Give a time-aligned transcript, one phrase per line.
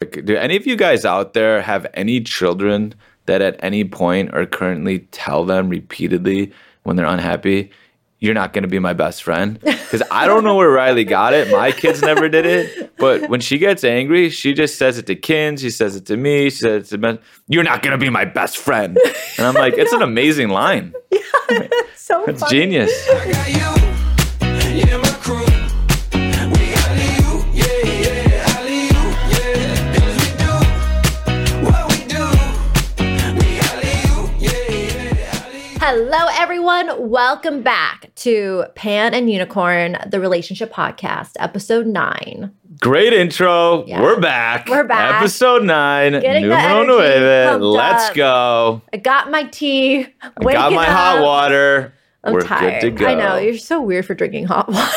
[0.00, 2.94] Do any of you guys out there have any children
[3.26, 6.52] that at any point or currently tell them repeatedly
[6.84, 7.72] when they're unhappy,
[8.20, 9.58] you're not going to be my best friend?
[9.88, 11.50] Because I don't know where Riley got it.
[11.50, 12.94] My kids never did it.
[12.98, 15.56] But when she gets angry, she just says it to Kin.
[15.56, 16.50] She says it to me.
[16.50, 17.18] She says it to Ben.
[17.48, 18.98] You're not going to be my best friend.
[19.38, 20.92] And I'm like, it's an amazing line.
[21.96, 22.50] so It's funny.
[22.50, 22.92] genius.
[36.00, 37.10] Hello, everyone.
[37.10, 42.52] Welcome back to Pan and Unicorn, the relationship podcast, episode nine.
[42.80, 43.84] Great intro.
[43.84, 44.00] Yeah.
[44.00, 44.68] We're back.
[44.68, 45.16] We're back.
[45.16, 46.12] Episode nine.
[46.12, 47.60] Getting the Numero energy nueve.
[47.62, 48.14] Let's up.
[48.14, 48.82] go.
[48.92, 50.06] I got my tea.
[50.22, 51.92] I got my hot water.
[52.22, 52.80] I'm We're tired.
[52.80, 53.06] good to go.
[53.08, 54.96] I know you're so weird for drinking hot water.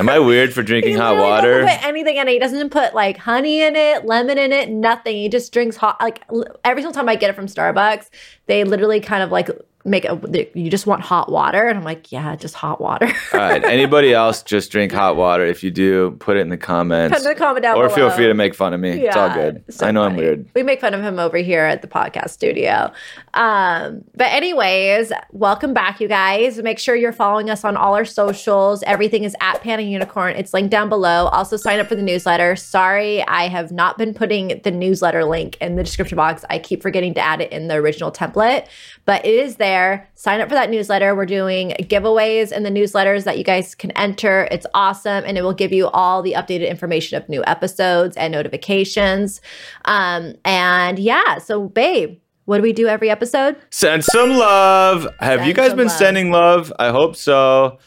[0.00, 1.60] Am I weird for drinking hot water?
[1.60, 2.32] Doesn't put anything in it.
[2.32, 5.14] He doesn't put like honey in it, lemon in it, nothing.
[5.14, 6.00] He just drinks hot.
[6.00, 6.24] Like
[6.64, 8.08] every single time I get it from Starbucks,
[8.46, 9.48] they literally kind of like
[9.84, 10.20] make a.
[10.54, 13.06] You just want hot water, and I'm like, yeah, just hot water.
[13.32, 13.64] All right.
[13.64, 15.44] Anybody else just drink hot water?
[15.44, 17.16] If you do, put it in the comments.
[17.16, 17.94] Put in the comment down or below.
[17.94, 18.90] feel free to make fun of me.
[19.06, 19.64] it's all good.
[19.70, 20.48] so I know I'm weird.
[20.54, 22.92] We make fun of him over here at the podcast studio.
[23.34, 26.58] Um, but anyways, welcome back, you guys.
[26.58, 28.82] Make sure you're following us on all our socials.
[28.82, 30.36] Everything is at Pan and Unicorn.
[30.36, 31.26] It's linked down below.
[31.26, 32.56] Also, sign up for the newsletter.
[32.56, 36.44] Sorry, I have not been putting the newsletter link in the description box.
[36.50, 38.66] I keep forgetting to add it in the original template,
[39.04, 39.69] but it is there.
[40.14, 41.14] Sign up for that newsletter.
[41.14, 44.48] We're doing giveaways in the newsletters that you guys can enter.
[44.50, 48.32] It's awesome, and it will give you all the updated information of new episodes and
[48.32, 49.40] notifications.
[49.84, 53.56] Um, and yeah, so babe, what do we do every episode?
[53.70, 55.06] Send some love.
[55.20, 55.96] Have Send you guys been love.
[55.96, 56.72] sending love?
[56.78, 57.78] I hope so.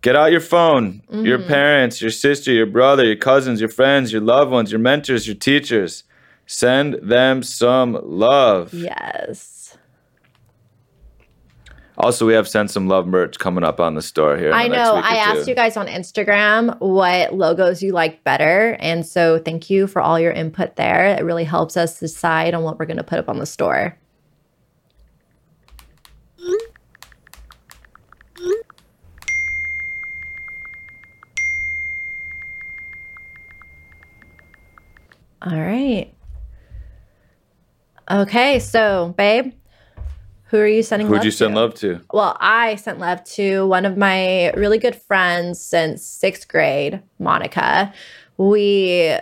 [0.00, 1.02] Get out your phone.
[1.10, 1.48] Your Mm-hmm.
[1.48, 5.36] parents, your sister, your brother, your cousins, your friends, your loved ones, your mentors, your
[5.36, 6.02] teachers.
[6.46, 8.74] Send them some love.
[8.74, 9.61] Yes.
[11.98, 14.52] Also, we have send some love merch coming up on the store here.
[14.52, 14.94] I know.
[14.94, 15.50] I asked two.
[15.50, 18.76] you guys on Instagram what logos you like better.
[18.80, 21.06] And so thank you for all your input there.
[21.06, 23.98] It really helps us decide on what we're going to put up on the store.
[35.44, 36.12] All right.
[38.10, 39.52] Okay, so babe,
[40.52, 41.60] who are you sending Who'd love you send to?
[41.60, 42.00] love to?
[42.12, 47.90] Well, I sent love to one of my really good friends since sixth grade, Monica.
[48.36, 49.16] We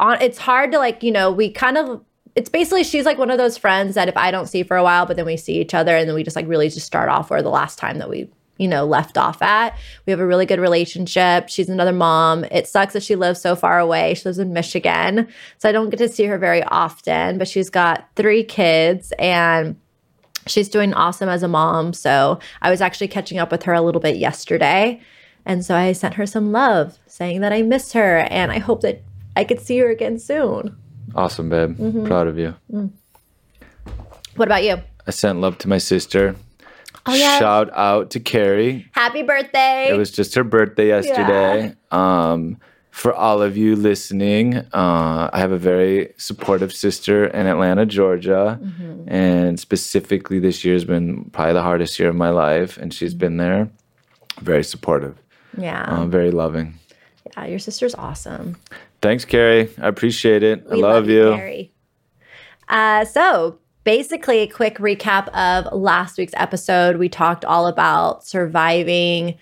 [0.00, 2.04] on it's hard to like, you know, we kind of
[2.34, 4.82] it's basically she's like one of those friends that if I don't see for a
[4.82, 7.08] while, but then we see each other and then we just like really just start
[7.08, 8.28] off where the last time that we
[8.58, 9.76] you know, left off at.
[10.06, 11.48] We have a really good relationship.
[11.48, 12.44] She's another mom.
[12.44, 14.14] It sucks that she lives so far away.
[14.14, 15.26] She lives in Michigan.
[15.58, 19.76] So I don't get to see her very often, but she's got three kids and
[20.46, 21.92] she's doing awesome as a mom.
[21.92, 25.00] So I was actually catching up with her a little bit yesterday.
[25.44, 28.82] And so I sent her some love saying that I miss her and I hope
[28.82, 29.02] that
[29.36, 30.76] I could see her again soon.
[31.14, 31.76] Awesome, babe.
[31.76, 32.06] Mm-hmm.
[32.06, 32.54] Proud of you.
[34.36, 34.80] What about you?
[35.06, 36.36] I sent love to my sister.
[37.06, 37.38] Oh, yeah.
[37.38, 38.88] Shout out to Carrie.
[38.92, 39.88] Happy birthday.
[39.90, 41.74] It was just her birthday yesterday.
[41.90, 42.58] Um,
[42.92, 48.60] for all of you listening, uh, I have a very supportive sister in Atlanta, Georgia.
[48.62, 49.08] Mm-hmm.
[49.08, 52.76] And specifically, this year has been probably the hardest year of my life.
[52.76, 53.70] And she's been there,
[54.42, 55.16] very supportive,
[55.56, 55.84] yeah.
[55.84, 56.74] uh, very loving.
[57.34, 57.46] yeah.
[57.46, 58.56] Your sister's awesome.
[59.00, 59.70] Thanks, Carrie.
[59.80, 60.62] I appreciate it.
[60.70, 61.34] I We love, you.
[61.34, 61.72] Carrie.
[62.68, 66.98] Uh, so basically, a quick recap of last week's episode.
[66.98, 69.38] We talked all about surviving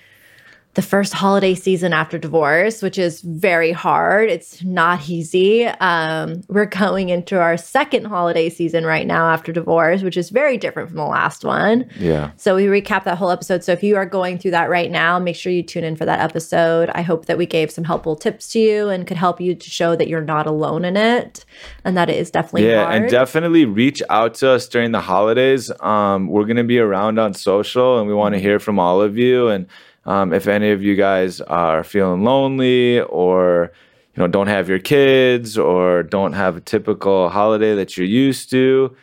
[0.75, 4.31] the first holiday season after divorce, which is very hard.
[4.31, 5.66] It's not easy.
[5.66, 10.56] Um, we're going into our second holiday season right now after divorce, which is very
[10.56, 11.91] different from the last one.
[11.98, 12.30] Yeah.
[12.36, 13.64] So we recap that whole episode.
[13.64, 16.04] So if you are going through that right now, make sure you tune in for
[16.04, 16.88] that episode.
[16.94, 19.70] I hope that we gave some helpful tips to you and could help you to
[19.70, 21.44] show that you're not alone in it
[21.84, 22.94] and that it is definitely Yeah, hard.
[23.03, 25.72] and definitely reach out to us during the holidays.
[25.80, 29.03] Um, we're going to be around on social, and we want to hear from all
[29.03, 29.48] of you.
[29.48, 29.66] And
[30.06, 33.72] um, if any of you guys are feeling lonely, or
[34.16, 38.50] you know don't have your kids, or don't have a typical holiday that you're used
[38.50, 38.97] to,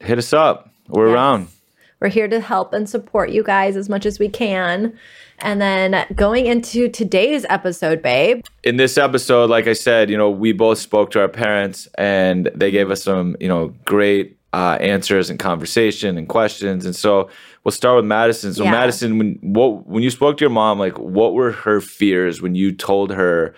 [0.00, 0.70] hit us up.
[0.88, 1.14] We're Yes.
[1.14, 1.48] around.
[2.00, 4.96] We're here to help and support you guys as much as we can.
[5.40, 8.44] And then going into today's episode, babe.
[8.64, 12.50] in this episode, like I said, you know, we both spoke to our parents and
[12.54, 16.86] they gave us some, you know, great uh, answers and conversation and questions.
[16.86, 17.28] And so
[17.64, 18.54] we'll start with Madison.
[18.54, 18.72] So Yeah.
[18.72, 22.54] Madison, when what when you spoke to your mom, like what were her fears when
[22.54, 23.54] you told her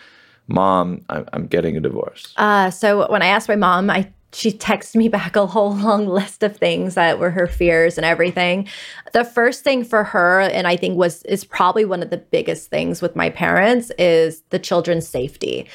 [0.48, 2.34] mom, I'm, I'm getting a divorce?
[2.36, 6.06] Uh, so when I asked my mom, I she texted me back a whole long
[6.06, 8.68] list of things that were her fears and everything.
[9.12, 12.68] The first thing for her, and I think was is probably one of the biggest
[12.68, 15.68] things with my parents, is the children's safety.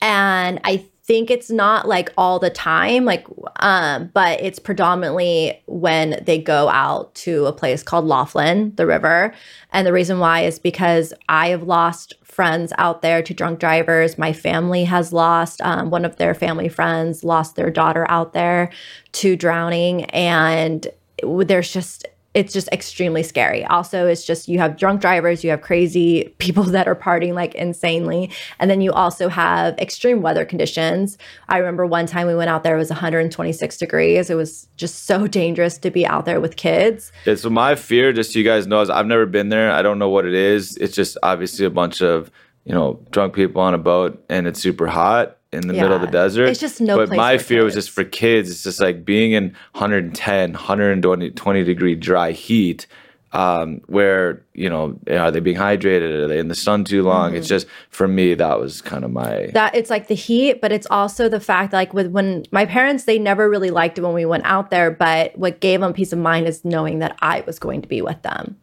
[0.00, 3.26] And I think it's not like all the time, like,
[3.56, 9.34] um, but it's predominantly when they go out to a place called Laughlin, the river.
[9.72, 14.16] And the reason why is because I have lost friends out there to drunk drivers.
[14.16, 18.70] My family has lost um, one of their family friends, lost their daughter out there
[19.12, 20.04] to drowning.
[20.06, 20.86] And
[21.22, 23.64] there's just, it's just extremely scary.
[23.66, 27.54] Also, it's just you have drunk drivers, you have crazy people that are partying like
[27.54, 31.18] insanely, and then you also have extreme weather conditions.
[31.48, 34.30] I remember one time we went out there, it was 126 degrees.
[34.30, 37.12] It was just so dangerous to be out there with kids.
[37.24, 39.70] Yeah, so my fear, just so you guys know, is I've never been there.
[39.70, 40.76] I don't know what it is.
[40.78, 42.30] It's just obviously a bunch of,
[42.64, 46.00] you know, drunk people on a boat and it's super hot in the middle of
[46.00, 46.48] the desert.
[46.48, 48.50] It's just no But place my fear was just for kids.
[48.50, 52.86] It's just like being in 110, 120 degree dry heat.
[53.34, 56.10] Um, where you know are they being hydrated?
[56.10, 57.28] Are they in the sun too long?
[57.30, 57.38] Mm-hmm.
[57.38, 60.70] It's just for me that was kind of my that it's like the heat, but
[60.70, 64.12] it's also the fact like with when my parents they never really liked it when
[64.12, 67.42] we went out there, but what gave them peace of mind is knowing that I
[67.46, 68.58] was going to be with them.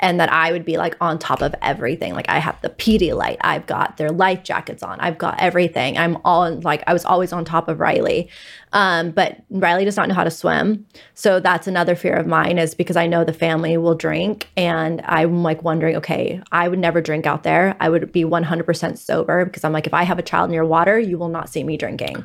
[0.00, 2.14] And that I would be like on top of everything.
[2.14, 5.96] Like I have the PD light, I've got their life jackets on, I've got everything.
[5.98, 8.28] I'm all like I was always on top of Riley.
[8.72, 10.86] Um, but Riley does not know how to swim.
[11.14, 15.02] So that's another fear of mine is because I know the family will drink and
[15.04, 17.76] I'm like wondering, okay, I would never drink out there.
[17.80, 20.98] I would be 100% sober because I'm like, if I have a child near water,
[20.98, 22.24] you will not see me drinking.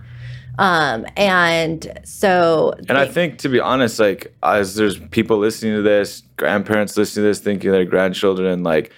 [0.57, 5.81] Um, and so, And I think, to be honest, like as there's people listening to
[5.81, 8.91] this, grandparents listening to this, thinking their grandchildren, like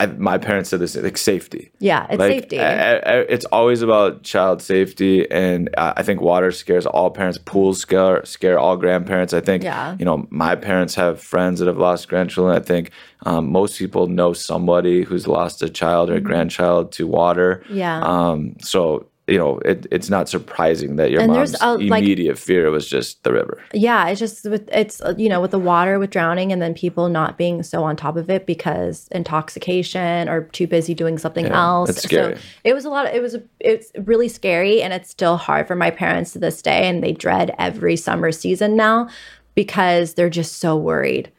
[0.00, 1.70] I, my parents said this, like safety.
[1.78, 2.56] yeah, it's like, safety.
[2.56, 7.38] a- a- it's always about child safety, and uh, I think water scares all parents.
[7.38, 9.32] Pools scare scare all grandparents.
[9.32, 9.94] I think, Yeah.
[9.96, 12.56] you know, my parents have friends that have lost grandchildren.
[12.56, 12.90] I think
[13.24, 17.62] um, most people know somebody who's lost a child or a grandchild to water.
[17.66, 17.76] Mm-hmm.
[17.78, 18.00] Yeah.
[18.02, 22.38] Um, so you know, it, it's not surprising that your And mom's a, like- immediate
[22.38, 23.62] fear was just the river.
[23.72, 27.08] yeah it's just with it's you know with the water with drowning and then people
[27.08, 31.58] not being so on top of it because intoxication or too busy doing something Yeah,
[31.64, 32.36] else that's scary.
[32.36, 35.66] so it was a lot of, it was it's really scary and it's still hard
[35.66, 39.08] for my parents to this day and they dread every summer season now
[39.54, 41.30] because they're just so worried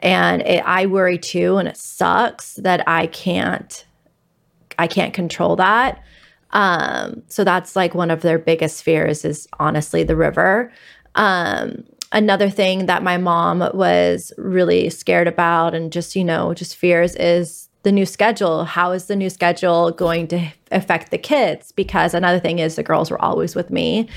[0.00, 3.86] and it, i worry too and it sucks that i can't
[4.78, 6.02] i can't control that
[6.52, 10.72] um, so that's like one of their biggest fears is honestly the river.
[11.14, 16.76] Um, another thing that my mom was really scared about and just, you know, just
[16.76, 18.64] fears is the new schedule.
[18.64, 21.72] How is the new schedule going to affect the kids?
[21.72, 24.08] Because another thing is the girls were always with me.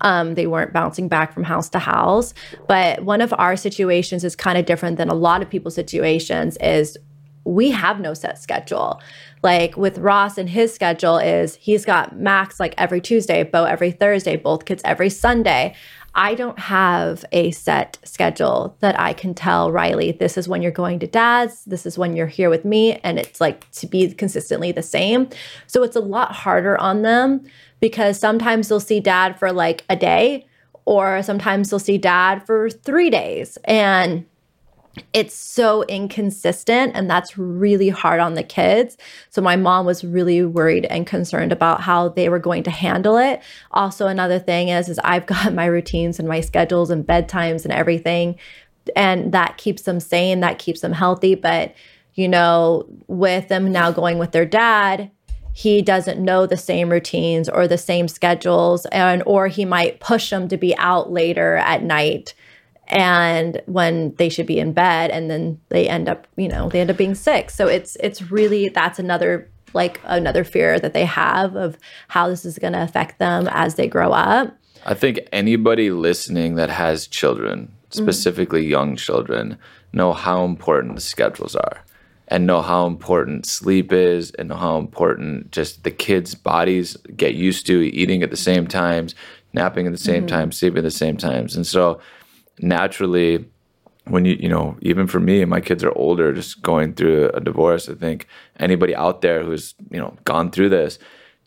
[0.00, 2.34] Um, they weren't bouncing back from house to house.
[2.66, 6.56] But one of our situations is kind of different than a lot of people's situations
[6.56, 6.98] is
[7.44, 9.00] we have no set schedule.
[9.42, 13.90] Like with Ross and his schedule is he's got Max like every Tuesday, Bo every
[13.90, 15.74] Thursday, both kids every Sunday.
[16.14, 20.70] I don't have a set schedule that I can tell Riley, this is when you're
[20.70, 22.96] going to dad's, this is when you're here with me.
[23.02, 25.30] And it's like to be consistently the same.
[25.66, 27.44] So it's a lot harder on them
[27.80, 30.46] because sometimes they'll see dad for like a day,
[30.84, 33.56] or sometimes they'll see dad for three days.
[33.64, 34.26] And
[35.12, 38.96] it's so inconsistent and that's really hard on the kids.
[39.30, 43.16] So my mom was really worried and concerned about how they were going to handle
[43.16, 43.40] it.
[43.70, 47.72] Also another thing is is I've got my routines and my schedules and bedtimes and
[47.72, 48.38] everything
[48.96, 51.74] and that keeps them sane, that keeps them healthy, but
[52.14, 55.10] you know, with them now going with their dad,
[55.54, 60.30] he doesn't know the same routines or the same schedules and or he might push
[60.30, 62.34] them to be out later at night
[62.92, 66.80] and when they should be in bed and then they end up you know they
[66.80, 67.50] end up being sick.
[67.50, 72.44] So it's it's really that's another like another fear that they have of how this
[72.44, 74.54] is going to affect them as they grow up.
[74.84, 78.02] I think anybody listening that has children, mm-hmm.
[78.02, 79.56] specifically young children,
[79.92, 81.82] know how important the schedules are
[82.28, 87.34] and know how important sleep is and know how important just the kids' bodies get
[87.34, 89.14] used to eating at the same times,
[89.52, 90.34] napping at the same mm-hmm.
[90.34, 91.54] time, sleeping at the same times.
[91.54, 92.00] And so
[92.62, 93.44] naturally
[94.04, 97.40] when you you know even for me my kids are older just going through a
[97.40, 98.26] divorce i think
[98.58, 100.98] anybody out there who's you know gone through this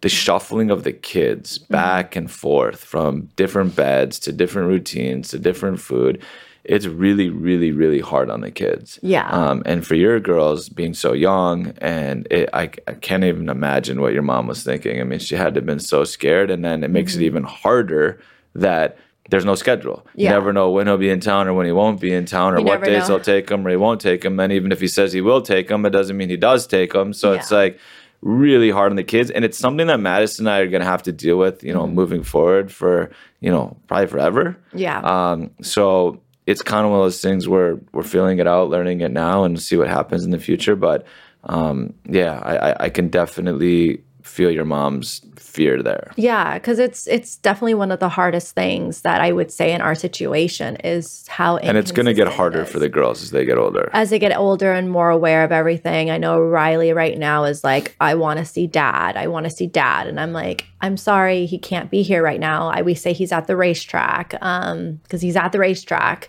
[0.02, 5.40] the shuffling of the kids back and forth from different beds to different routines to
[5.40, 6.22] different food
[6.68, 8.98] it's really, really, really hard on the kids.
[9.04, 9.30] Yeah.
[9.30, 14.02] Um, and for your girls being so young, and it, I, I can't even imagine
[14.02, 15.00] what your mom was thinking.
[15.00, 17.22] I mean, she had to have been so scared, and then it makes Mm-hmm.
[17.22, 18.20] it even harder
[18.56, 18.98] that
[19.30, 20.06] there's no schedule.
[20.16, 22.54] You never know when he'll be in town or when he won't be in town
[22.54, 23.16] or You what days know.
[23.16, 24.40] he'll take them or he won't take them.
[24.40, 26.94] And even if he says he will take them, it doesn't mean he does take
[26.94, 27.12] them.
[27.14, 27.80] So it's like
[28.22, 29.32] really hard on the kids.
[29.32, 31.74] And it's something that Madison and I are going to have to deal with, you
[31.74, 31.96] know, Mm-hmm.
[31.96, 34.58] moving forward for, you know, probably forever.
[34.74, 35.00] Yeah.
[35.02, 39.02] Um, so it's kind of one of those things where we're feeling it out, learning
[39.02, 40.76] it now, and see what happens in the future.
[40.76, 41.06] But
[41.46, 46.12] um, yeah, I, I, I can definitely feel your mom's fear there.
[46.18, 49.80] Yeah, because it's it's definitely one of the hardest things that I would say in
[49.82, 53.46] our situation is how And it's going to get harder for the girls as they
[53.46, 53.90] get older.
[53.94, 56.10] as they get older and more aware of everything.
[56.10, 59.16] I know Riley right now is like, I want to see dad.
[59.16, 60.08] I want to see dad.
[60.08, 62.68] And I'm like, I'm sorry, he can't be here right now.
[62.68, 66.28] I we say he's at the racetrack um because he's at the racetrack.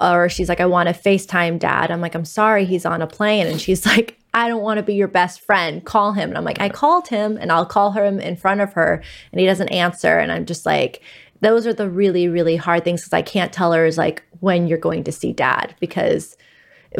[0.00, 1.90] Or she's like, I want to FaceTime dad.
[1.90, 3.46] I'm like, I'm sorry, he's on a plane.
[3.46, 5.84] And she's like, I don't want to be your best friend.
[5.84, 6.28] Call him.
[6.28, 9.02] And I'm like, I called him and I'll call him in front of her
[9.32, 10.16] and he doesn't answer.
[10.16, 11.02] And I'm just like,
[11.40, 14.68] those are the really, really hard things because I can't tell her is like when
[14.68, 16.36] you're going to see dad because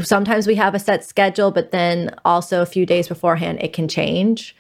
[0.03, 3.87] sometimes we have a set schedule, but then also a few days beforehand it can
[3.87, 4.57] change.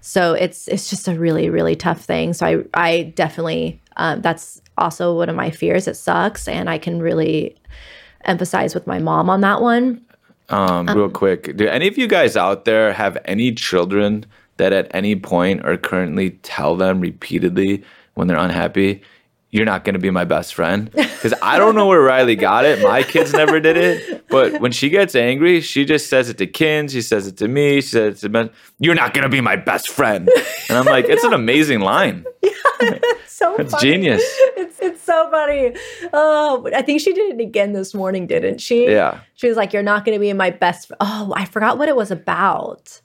[0.00, 2.32] So it's it's just a really really tough thing.
[2.32, 5.86] So I I definitely um, that's also one of my fears.
[5.86, 7.56] It sucks, and I can really
[8.24, 10.04] emphasize with my mom on that one.
[10.48, 14.26] Um, real quick, do any of you guys out there have any children
[14.58, 17.82] that at any point or currently tell them repeatedly
[18.14, 19.02] when they're unhappy,
[19.52, 20.90] you're not going to be my best friend?
[20.90, 22.82] Because I don't know where Riley got it.
[22.82, 24.26] My kids never did it.
[24.28, 26.88] But when she gets angry, she just says it to Kin.
[26.88, 27.82] She says it to me.
[27.82, 28.48] She says it to Ben.
[28.78, 30.30] You're not going to be my best friend.
[30.68, 32.24] And I'm like, it's an amazing line.
[32.42, 34.22] yeah, So It's genius.
[34.56, 35.74] It's it's so funny.
[36.12, 38.86] Oh, I think she did it again this morning, didn't she?
[38.88, 39.20] Yeah.
[39.34, 41.88] She was like, "You're not going to be my best." fr-" Oh, I forgot what
[41.88, 43.00] it was about.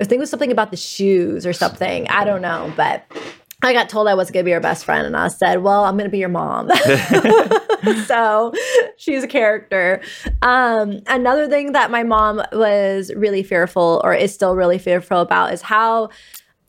[0.00, 2.08] I think it was something about the shoes or something.
[2.08, 3.04] I don't know, but
[3.64, 5.84] I got told I wasn't going to be her best friend, and I said, "Well,
[5.84, 6.70] I'm going to be your mom."
[8.06, 8.52] so
[8.96, 10.00] she's a character.
[10.42, 15.52] Um, another thing that my mom was really fearful, or is still really fearful about,
[15.52, 16.10] is how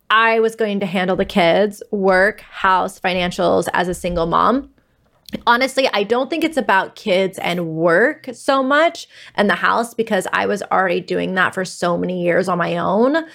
[0.09, 4.69] I was going to handle the kids, work, house, financials as a single mom.
[5.47, 10.27] Honestly, I don't think it's about kids and work so much and the house because
[10.31, 13.25] I was already doing that for so many years on my own.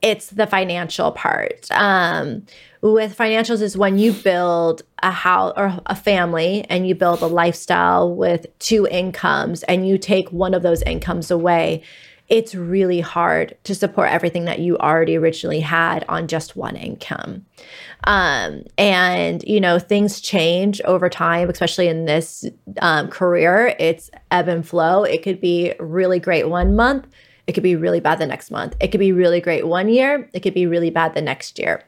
[0.00, 1.66] It's the financial part.
[1.70, 2.46] Um,
[2.92, 7.26] with financials is when you build a house or a family and you build a
[7.26, 11.82] lifestyle with two incomes and you take one of those incomes away
[12.28, 17.44] it's really hard to support everything that you already originally had on just one income.
[18.04, 22.46] Um, and, you know, things change over time, especially in this
[22.80, 23.76] um, career.
[23.78, 25.04] It's ebb and flow.
[25.04, 27.06] It could be really great one month,
[27.46, 28.74] it could be really bad the next month.
[28.80, 31.84] It could be really great one year, it could be really bad the next year.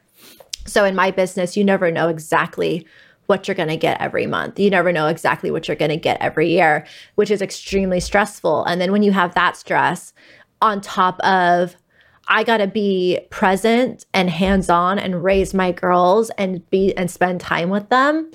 [0.67, 2.85] So in my business, you never know exactly
[3.25, 4.59] what you're going to get every month.
[4.59, 8.63] You never know exactly what you're going to get every year, which is extremely stressful.
[8.65, 10.13] And then when you have that stress
[10.61, 11.75] on top of
[12.29, 17.39] I got to be present and hands-on and raise my girls and be and spend
[17.39, 18.29] time with them.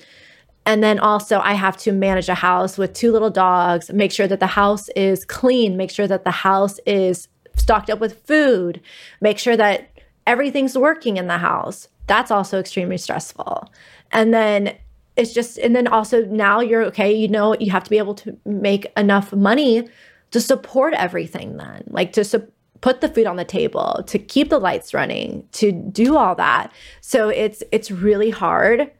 [0.64, 4.28] And then also, I have to manage a house with two little dogs, make sure
[4.28, 8.80] that the house is clean, make sure that the house is stocked up with food,
[9.20, 9.90] make sure that
[10.26, 11.88] everything's working in the house.
[12.12, 13.73] That's also extremely stressful.
[14.11, 14.76] And then
[15.16, 18.14] it's just, and then also now you're okay, you know, you have to be able
[18.16, 19.88] to make enough money
[20.31, 22.52] to support everything, then, like to su-
[22.83, 26.71] put the food on the table, to keep the lights running, to do all that.
[27.00, 28.90] So it's, it's really hard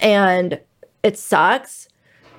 [0.00, 0.60] and
[1.04, 1.88] it sucks.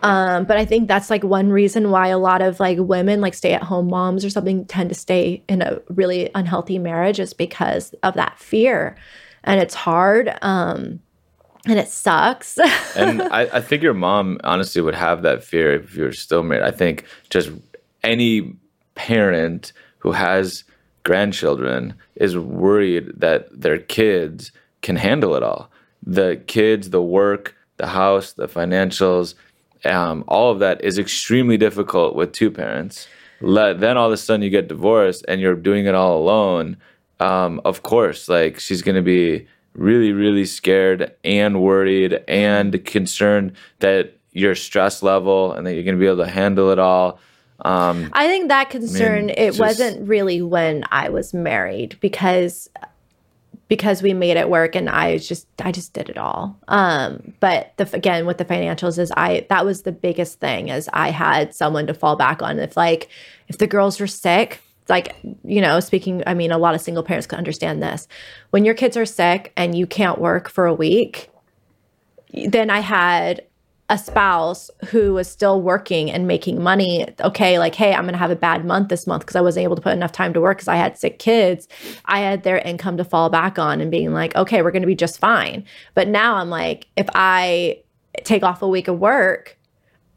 [0.04, 3.34] Um, but I think that's like one reason why a lot of like women, like
[3.34, 7.34] stay at home moms or something, tend to stay in a really unhealthy marriage is
[7.34, 8.98] because of that fear.
[9.48, 10.38] And it's hard.
[10.42, 11.00] Um,
[11.66, 12.58] and it sucks.
[12.96, 16.64] and I, I think your mom honestly would have that fear if you're still married.
[16.64, 17.50] I think just
[18.04, 18.56] any
[18.96, 20.64] parent who has
[21.04, 24.52] grandchildren is worried that their kids
[24.82, 25.70] can handle it all.
[26.04, 29.36] The kids, the work, the house, the financials,
[29.86, 33.08] um, all of that is extremely difficult with two parents.
[33.40, 36.78] Let, then all of a sudden you get divorced and you're doing it all alone.
[37.20, 43.54] Um, of course, like she's going to be really, really scared and worried and concerned
[43.80, 47.20] that your stress level and that you're going to be able to handle it all.
[47.66, 52.70] Um, I think that concern Man, it just- wasn't really when I was married because
[53.68, 56.58] because we made it work and I just I just did it all.
[56.70, 60.88] Um but the again with the financials is I that was the biggest thing is
[60.94, 63.10] I had someone to fall back on if like
[63.50, 67.04] if the girls were sick like you know speaking I mean a lot of single
[67.04, 68.08] parents can understand this.
[68.52, 71.30] When your kids are sick and you can't work for a week
[72.34, 73.44] then I had
[73.90, 77.08] a spouse who was still working and making money.
[77.22, 79.78] Okay, like, hey, I'm to have a bad month this month because I wasn't able
[79.78, 81.70] to put enough time to work because I had sick kids.
[82.06, 84.96] I had their income to fall back on and being like, okay, we're to be
[84.96, 85.64] just fine.
[85.94, 87.82] But now I'm like, if I
[88.26, 89.58] take off a week of work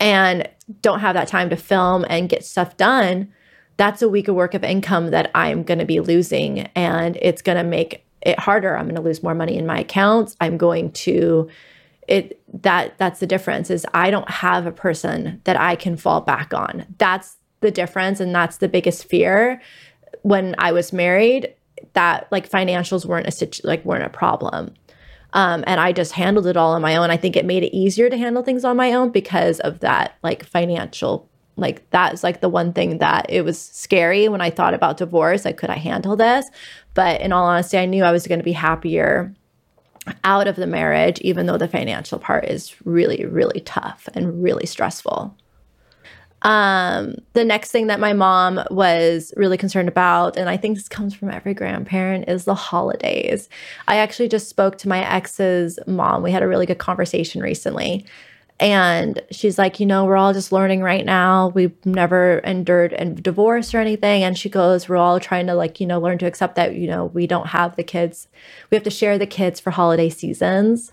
[0.01, 0.49] and
[0.83, 3.33] don't have that time to film and get stuff done,
[3.81, 6.69] that's a week of work of income that I'm going to be losing.
[6.75, 8.77] And it's going to make it harder.
[8.77, 10.37] I'm going to lose more money in my accounts.
[10.39, 11.49] I'm going to
[12.07, 16.21] it that that's the difference is I don't have a person that I can fall
[16.21, 16.85] back on.
[16.99, 19.63] That's the difference and that's the biggest fear
[20.21, 21.55] when I was married
[21.95, 24.75] that like financials weren't a situ- like weren't a problem.
[25.33, 27.11] Um, and I just handled it all on my own.
[27.11, 30.19] I think it made it easier to handle things on my own because of that
[30.23, 31.30] like financial
[31.61, 35.45] like that's like the one thing that it was scary when I thought about divorce.
[35.45, 36.47] Like, could I handle this?
[36.95, 39.35] But in all honesty, I knew I was going to be happier
[40.25, 44.67] out of the marriage, even though the financial part is really, really tough and really
[44.67, 45.37] stressful.
[46.43, 50.89] Um, the next thing that my mom was really concerned about, and I think this
[50.89, 53.49] comes from every grandparent, is the holidays.
[53.89, 56.23] I actually just spoke to my ex's mom.
[56.23, 58.07] We had a really good conversation recently.
[58.61, 61.49] And she's like, you know, we're all just learning right now.
[61.49, 64.23] We've never endured a divorce or anything.
[64.23, 66.87] And she goes, we're all trying to like, you know, learn to accept that, you
[66.87, 68.29] know, we don't have the kids.
[68.71, 70.93] We have to share the kids for holiday seasons.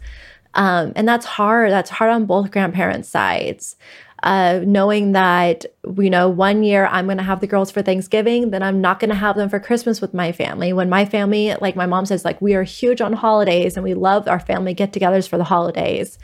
[0.54, 1.70] Um, and that's hard.
[1.72, 3.76] That's hard on both grandparents' sides.
[4.24, 5.66] Uh, knowing that,
[5.98, 9.00] you know, one year I'm going to have the girls for Thanksgiving, then I'm not
[9.00, 10.74] going to have them for Christmas with my family.
[10.74, 13.94] When my family, like my mom says, like we are huge on holidays and we
[13.94, 16.18] love our family get togethers for the holidays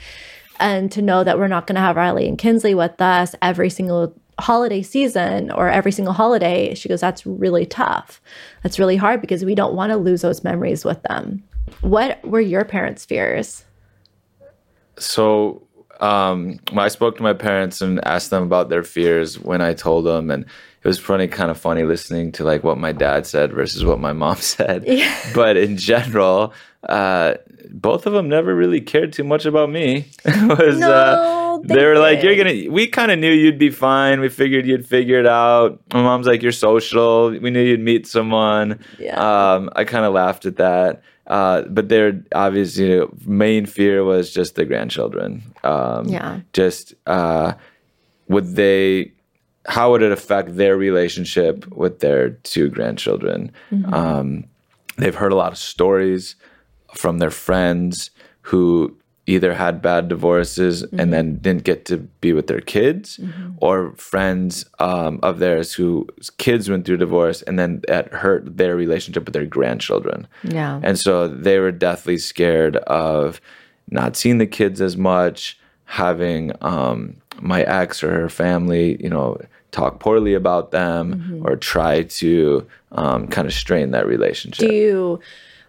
[0.64, 3.70] and to know that we're not going to have Riley and Kinsley with us every
[3.70, 8.22] single holiday season or every single holiday, she goes, that's really tough.
[8.64, 11.44] That's really hard because we don't want to lose those memories with them.
[11.82, 13.66] What were your parents' fears?
[14.98, 15.68] So
[16.00, 19.74] um, when I spoke to my parents and asked them about their fears when I
[19.74, 23.28] told them, and it was funny, kind of funny listening to like what my dad
[23.28, 24.86] said versus what my mom said.
[24.88, 25.14] Yeah.
[25.36, 26.54] But in general,
[26.90, 27.36] uh,
[27.70, 30.06] both of them never really cared too much about me.
[30.26, 33.70] Was, No, uh, they they were like, "You're gonna." We kind of knew you'd be
[33.70, 34.20] fine.
[34.20, 35.80] We figured you'd figure it out.
[35.94, 38.80] My mom's like, "You're social." We knew you'd meet someone.
[39.00, 39.16] Yeah.
[39.54, 41.02] Um, I kind of laughed at that.
[41.26, 45.42] Uh, but their obviously you know, main fear was just the grandchildren.
[45.64, 46.42] Um, Yeah.
[46.52, 47.54] Just uh,
[48.28, 49.14] would they?
[49.66, 53.52] How would it affect their relationship with their two grandchildren?
[53.94, 54.44] Um,
[54.98, 56.36] they've heard a lot of stories
[56.94, 62.48] from their friends who either had bad divorces and then didn't get to be with
[62.48, 63.20] their kids,
[63.62, 68.76] or friends um, of theirs whose kids went through divorce and then that hurt their
[68.76, 70.28] relationship with their grandchildren.
[70.44, 70.82] Yeah.
[70.84, 73.40] And so they were deathly scared of
[73.90, 79.40] not seeing the kids as much, having um, my ex or her family, you know,
[79.72, 84.68] talk poorly about them or try to um, kind of strain that relationship.
[84.68, 85.20] Do you,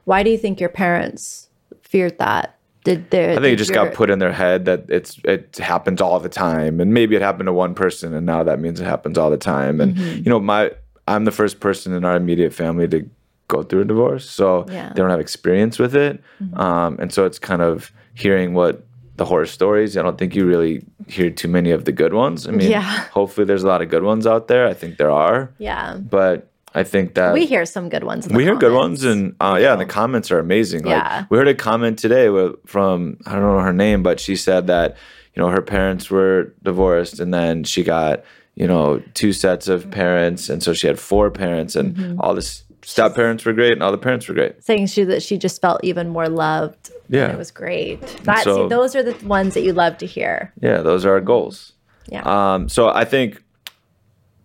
[0.05, 1.49] why do you think your parents
[1.83, 2.57] feared that?
[2.85, 3.33] Did they?
[3.33, 6.29] I think it just got put in their head that it's it happens all the
[6.29, 9.31] time, and maybe it happened to one person, and now that means it happens all
[9.31, 9.81] the time.
[9.81, 10.17] And Mm-hmm.
[10.19, 10.73] you know, my
[11.09, 13.09] I'm the first person in our immediate family to
[13.49, 14.89] go through a divorce, so Yeah.
[14.91, 16.23] they don't have experience with it,
[16.55, 18.85] um, and so it's kind of hearing what
[19.17, 19.97] the horror stories.
[19.97, 22.49] I don't think you really hear too many of the good ones.
[22.49, 22.83] I mean, Yeah.
[23.13, 24.67] hopefully there's a lot of good ones out there.
[24.67, 25.97] I think there are, Yeah.
[25.99, 28.27] but I think that We hear some good ones.
[28.27, 30.87] in the we hear good ones, and uh, yeah, and the comments are amazing.
[30.87, 31.19] Yeah.
[31.21, 32.27] Like we heard a comment today
[32.67, 34.97] from I don't know her name, but she said that
[35.35, 38.25] you know her parents were divorced, and then she got
[38.57, 42.21] you know two sets of parents, and so she had four parents, and Mm-hmm.
[42.21, 42.43] all the
[42.83, 44.63] step parents were great, and all the parents were great.
[44.63, 46.91] saying she that she just felt even more loved.
[47.09, 47.25] Yeah.
[47.25, 48.01] And it was great.
[48.25, 50.53] That so- see, those are the ones that you love to hear.
[50.61, 51.73] Yeah, those are our goals.
[52.09, 52.23] Yeah.
[52.25, 53.43] Um, so I think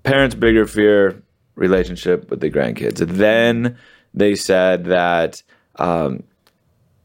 [0.04, 1.22] parents' bigger fear
[1.60, 2.98] relationship with the grandkids.
[2.98, 3.78] Then
[4.14, 5.44] they said that
[5.76, 6.24] um,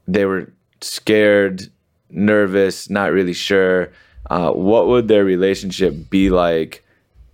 [0.09, 1.69] they were scared,
[2.11, 3.93] nervous, not really sure.
[4.31, 6.85] Uh, what would their relationship be like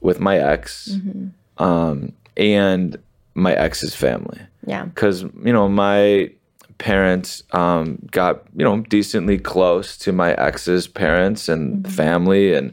[0.00, 0.96] with my ex
[1.58, 2.98] um, and
[3.34, 4.40] my ex's family?
[4.66, 4.84] yeah.
[4.84, 6.30] because you know my
[6.78, 12.72] parents um, got you know decently close to my ex's parents and family and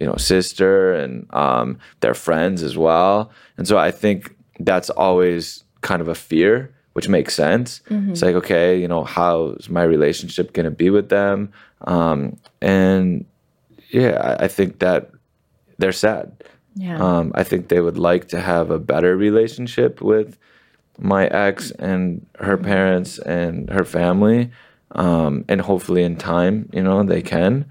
[0.00, 5.64] you know sister and um, their friends as well and so i think that's always
[5.80, 7.82] kind of a fear which makes sense.
[8.10, 11.52] It's like, okay, you know, how's my relationship going to be with them?
[11.82, 13.26] Um, and
[13.90, 15.10] yeah, I, I think that
[15.78, 16.44] they're sad.
[16.76, 16.98] Yeah.
[16.98, 20.38] Um, I think they would like to have a better relationship with
[20.98, 24.50] my ex and her parents and her family.
[24.94, 27.64] Um, and hopefully in time, you know, they can.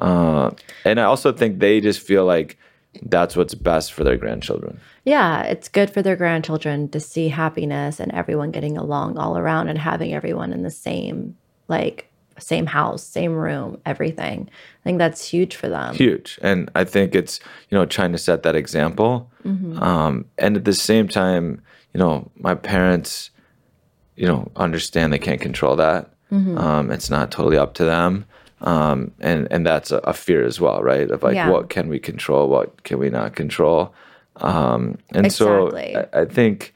[0.00, 0.50] Uh,
[0.84, 2.56] and I also think they just feel like
[3.02, 4.80] that's what's best for their grandchildren.
[5.04, 9.68] Yeah, it's good for their grandchildren to see happiness and everyone getting along all around
[9.68, 11.36] and having everyone in the same
[11.68, 12.06] like
[12.38, 14.48] same house, same room, everything.
[14.50, 15.94] I think that's huge for them.
[15.94, 17.38] huge and i think it's
[17.68, 19.30] you know trying to set that example
[19.78, 21.62] um, and at the same time
[21.92, 23.30] you know my parents
[24.16, 28.24] you know understand they can't control that um, it's not totally up to them.
[28.62, 31.10] Um, and and that's a, a fear as well right?
[31.10, 31.48] Of like Yeah.
[31.48, 33.94] what can we control what can we not control?
[34.36, 35.92] Um, and Exactly.
[35.94, 36.74] so I, I think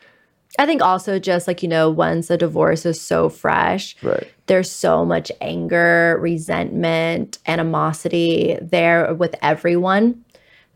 [0.58, 4.26] I think also just like, you know, once a divorce is so fresh, right.
[4.46, 10.24] there's so much anger, resentment, animosity there with everyone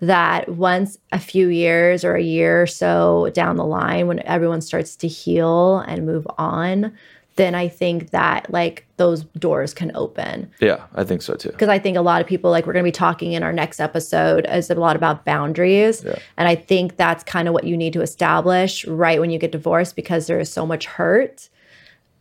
[0.01, 4.61] that once a few years or a year or so down the line, when everyone
[4.61, 6.93] starts to heal and move on,
[7.39, 10.51] then I think that like those doors can open.
[10.61, 12.85] yeah i think so too Because I think a lot of people, like we're going
[12.85, 16.03] to be talking in our next episode, is a lot about boundaries.
[16.05, 16.19] Yeah.
[16.37, 19.53] And I think that's kind of what you need to establish right when you get
[19.53, 21.49] divorced because there is so much hurt.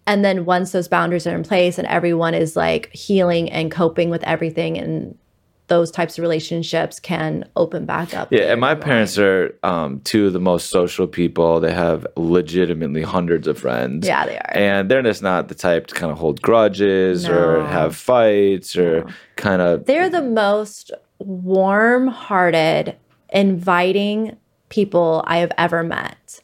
[0.06, 4.10] And then once those boundaries are in place and everyone is like healing and coping
[4.10, 5.18] with everything, and
[5.68, 8.32] those types of relationships can open back up.
[8.32, 8.82] Yeah, and my life.
[8.82, 11.60] parents are um, two of the most social people.
[11.60, 14.08] They have legitimately hundreds of friends.
[14.08, 14.52] Yeah, they are.
[14.54, 19.08] And they're just not the type to kind of hold grudges or have fights or
[19.36, 19.86] kind of.
[19.86, 22.96] They're the most warm hearted,
[23.30, 24.38] inviting
[24.70, 26.40] people I have ever met.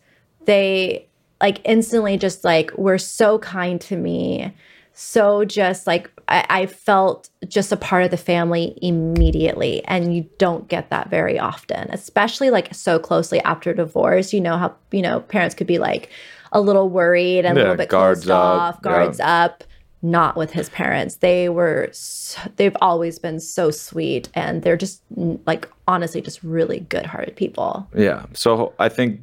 [0.45, 1.07] They
[1.41, 4.53] like instantly just like were so kind to me.
[4.93, 9.83] So just like I, I felt just a part of the family immediately.
[9.85, 14.33] And you don't get that very often, especially like so closely after divorce.
[14.33, 16.09] You know how, you know, parents could be like
[16.51, 18.91] a little worried and a little bit guards up, off, yeah.
[18.91, 19.63] guards up
[20.03, 21.15] not with his parents.
[21.15, 25.01] They were, so, they've always been so sweet and they're just
[25.45, 27.87] like honestly just really good hearted people.
[27.95, 28.25] Yeah.
[28.33, 29.21] So I think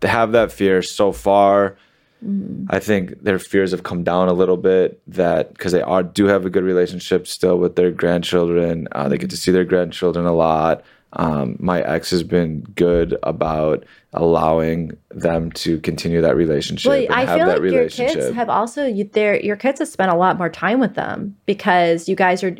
[0.00, 1.76] to have that fear so far,
[2.24, 2.66] Mm-hmm.
[2.70, 5.00] I think their fears have come down a little bit.
[5.06, 8.88] That because they are do have a good relationship still with their grandchildren.
[8.92, 10.84] Uh, they get to see their grandchildren a lot.
[11.14, 17.24] Um, my ex has been good about allowing them to continue that relationship Well, I
[17.24, 20.14] have feel that like your kids have also you, their your kids have spent a
[20.14, 22.56] lot more time with them because you guys are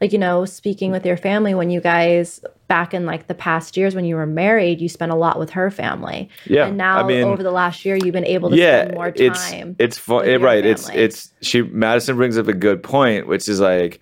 [0.00, 3.76] like you know speaking with your family when you guys back in like the past
[3.76, 6.98] years when you were married you spent a lot with her family Yeah, and now
[6.98, 9.98] I mean- over the last year you've been able to yeah, spend more time it's
[9.98, 10.18] fun.
[10.18, 10.64] with your right.
[10.64, 11.62] It's it's she.
[11.62, 14.00] Madison brings up a good point, which is like,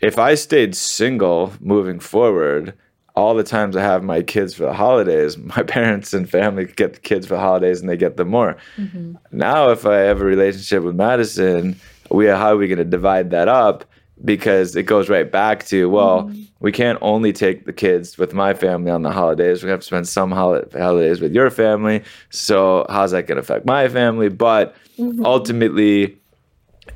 [0.00, 2.74] if I stayed single moving forward,
[3.18, 6.94] all the times I have my kids for the holidays, my parents and family get
[6.94, 8.56] the kids for the holidays, and they get them more.
[8.76, 9.14] Mm-hmm.
[9.32, 11.76] Now, if I have a relationship with Madison,
[12.10, 13.84] we are, how are we going to divide that up?
[14.24, 16.42] Because it goes right back to well, Mm-hmm.
[16.60, 19.62] we can't only take the kids with my family on the holidays.
[19.62, 22.02] We have to spend some hol- holidays with your family.
[22.30, 24.28] So how's that going to affect my family?
[24.28, 25.24] But Mm-hmm.
[25.24, 26.18] ultimately,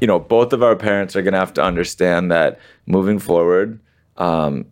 [0.00, 3.78] you know, both of our parents are going to have to understand that moving forward,
[4.16, 4.64] um,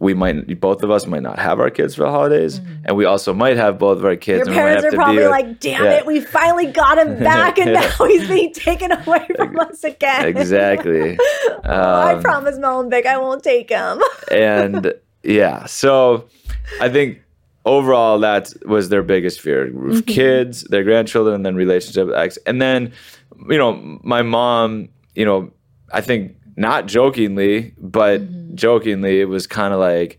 [0.00, 3.04] we might, both of us might not have our kids for the holidays, and we
[3.04, 4.48] also might have both of our kids.
[4.48, 4.56] Mm-hmm.
[4.56, 5.90] Your and we might parents have are to probably deal- like, damn Yeah.
[5.98, 10.24] it, we finally got him back and now he's being taken away from us again.
[10.26, 11.18] exactly.
[11.64, 14.00] I Um, promise Molenbeek I won't take him.
[14.30, 16.28] and yeah, so
[16.80, 17.20] I think
[17.64, 19.70] overall that was their biggest fear:
[20.06, 22.38] kids, their grandchildren, and then relationship with ex.
[22.46, 22.92] And then,
[23.50, 25.50] you know, my mom, you know,
[25.92, 30.18] I think not jokingly, but jokingly, it was kind of like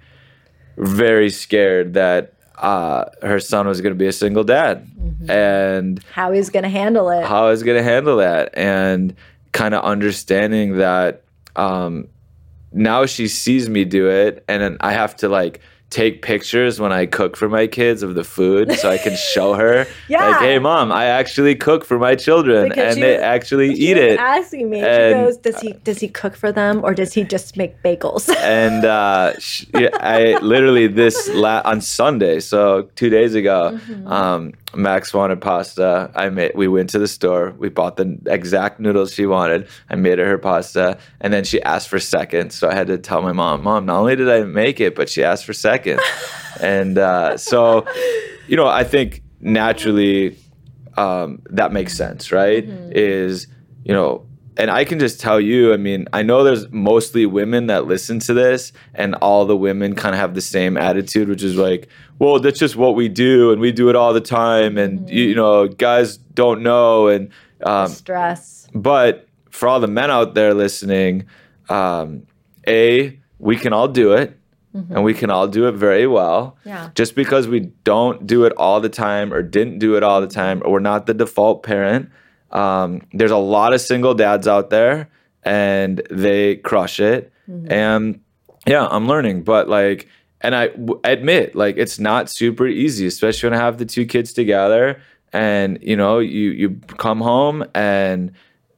[0.78, 4.88] very scared that uh, her son was going to be a single dad,
[5.30, 7.26] and How he's gonna handle it.
[7.26, 8.58] how he's going to handle that.
[8.58, 9.16] And
[9.52, 11.24] kind of understanding that
[11.56, 12.08] um,
[12.72, 17.08] now she sees me do it and I have to like take pictures when I
[17.08, 20.28] cook for my kids of the food so I can show her Yeah.
[20.30, 23.90] like hey mom I actually cook for my children Because and she they actually She
[23.90, 26.94] eat it Asking me, And- she goes, "Does he does he cook for them or
[26.94, 32.40] does he just make bagels?" and uh, sh- yeah, I literally this la- on Sunday,
[32.40, 34.08] so two days ago, Mm-hmm.
[34.08, 36.12] um, Max wanted pasta.
[36.14, 36.52] I made.
[36.54, 37.56] We went to the store.
[37.58, 39.68] We bought the exact noodles she wanted.
[39.90, 42.54] I made her her pasta, and then she asked for seconds.
[42.54, 45.10] So I had to tell my mom, "Mom, not only did I make it, but
[45.10, 45.79] she asked for seconds."
[46.62, 47.86] And uh, so,
[48.48, 50.38] you know, I think naturally.
[50.98, 52.66] um, that makes sense, right?
[52.92, 53.48] Is
[53.86, 54.26] you know,
[54.58, 58.20] and I can just tell you, I mean, I know there's mostly women that listen
[58.22, 61.88] to this, and all the women kind of have the same attitude, which is like,
[62.18, 65.24] well, that's just what we do, and we do it all the time, and you,
[65.26, 67.30] you know, guys don't know, and
[67.64, 68.68] um, Stress.
[68.74, 71.26] but for all the men out there listening,
[71.70, 72.26] um,
[72.68, 74.38] a we can all do it,
[74.74, 76.58] and we can all do it very well.
[76.64, 76.90] Yeah.
[76.96, 80.28] Just because we don't do it all the time, or didn't do it all the
[80.28, 82.10] time, or we're not the default parent,
[82.52, 85.10] um, there's a lot of single dads out there,
[85.44, 87.32] and they crush it.
[87.68, 88.22] And
[88.68, 90.08] yeah, I'm learning, but like,
[90.42, 94.06] and I w- admit, like, it's not super easy, especially when I have the two
[94.06, 95.02] kids together.
[95.34, 98.32] And you know, you you come home and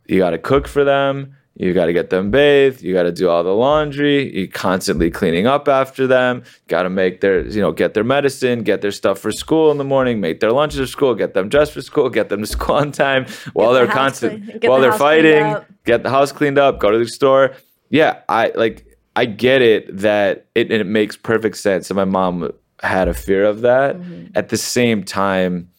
[0.08, 1.36] you got to cook for them.
[1.56, 2.82] You got to get them bathed.
[2.82, 4.36] You got to do all the laundry.
[4.36, 6.44] You constantly cleaning up after them.
[6.68, 9.78] Got to make their, you know, get their medicine, get their stuff for school in
[9.78, 12.48] the morning, make their lunches for school, get them dressed for school, get them to
[12.48, 16.58] school on time while the they're constant, while the they're fighting, get the house cleaned
[16.58, 17.54] up, go to the store.
[17.90, 18.88] Yeah, I like,
[19.18, 21.90] I get it that it, it makes perfect sense.
[21.90, 22.50] And my mom
[22.82, 23.98] had a fear of that.
[23.98, 24.28] Mm-hmm.
[24.36, 25.70] At the same time,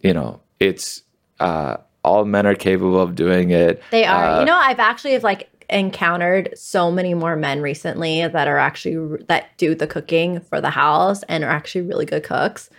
[0.00, 1.02] you know, it's,
[1.40, 3.82] uh, all men are capable of doing it.
[3.90, 4.24] They are.
[4.24, 8.58] Uh, you know, I've actually have like encountered so many more men recently that are
[8.58, 12.70] actually that do the cooking for the house and are actually really good cooks.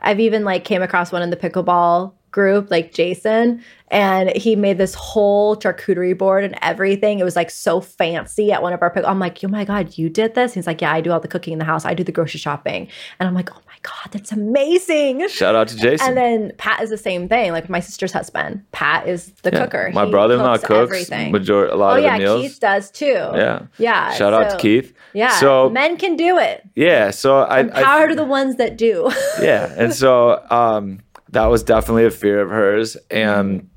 [0.00, 4.78] I've even like came across one in the pickleball group, like Jason, and he made
[4.78, 7.18] this whole charcuterie board and everything.
[7.18, 9.04] It was like so fancy at one of our pick.
[9.04, 10.54] I'm like, oh my god, you did this?
[10.54, 11.84] He's like, yeah, I do all the cooking in the house.
[11.84, 15.26] I do the grocery shopping, and I'm like, oh my god, that's amazing.
[15.28, 16.08] Shout out to Jason.
[16.08, 17.52] And then Pat is the same thing.
[17.52, 19.64] Like my sister's husband, Pat is the Yeah.
[19.64, 19.90] cooker.
[19.94, 21.32] My He brother-in-law cooks everything.
[21.32, 22.42] major a lot Oh of yeah, the meals.
[22.42, 23.06] Keith does too.
[23.06, 23.62] Yeah.
[23.78, 24.12] yeah.
[24.12, 24.92] Shout out to Keith.
[25.14, 26.62] Yeah, So men can do it.
[26.74, 29.10] yeah, so I, Power I to the ones that do.
[29.42, 33.68] yeah, and so um, that was definitely a fear of hers, and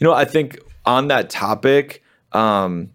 [0.00, 2.90] you know, I think on that topic, um,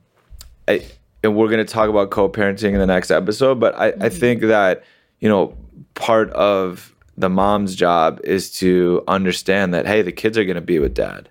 [0.67, 0.84] I,
[1.24, 4.41] and we're going to talk about co-parenting in the next episode, but I, I think
[4.41, 4.84] that
[5.19, 5.56] you know,
[5.95, 10.62] part of the mom's job is to understand that hey, the kids are going to
[10.62, 11.29] be with dad,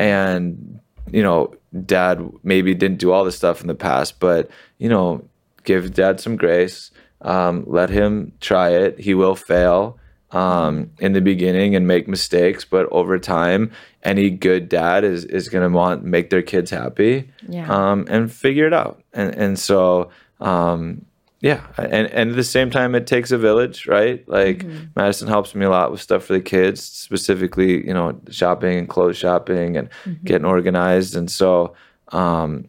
[0.00, 1.54] and you know,
[1.86, 5.24] dad maybe didn't do all this stuff in the past, but you know,
[5.64, 6.90] give dad some grace.
[7.20, 8.98] Um, let him try it.
[8.98, 9.98] He will fail
[10.32, 13.70] um, in the beginning and make mistakes, but over time,
[14.02, 17.68] any good dad is is gonna want make their kids happy, Yeah.
[17.70, 19.02] um, and figure it out.
[19.12, 20.10] And and so,
[20.40, 21.04] um,
[21.42, 24.26] yeah, and and at the same time, it takes a village, right?
[24.28, 28.78] Like Madison helps me a lot with stuff for the kids, specifically, you know, shopping
[28.78, 29.88] and clothes shopping and
[30.22, 31.16] getting organized.
[31.16, 31.74] And so,
[32.12, 32.66] um,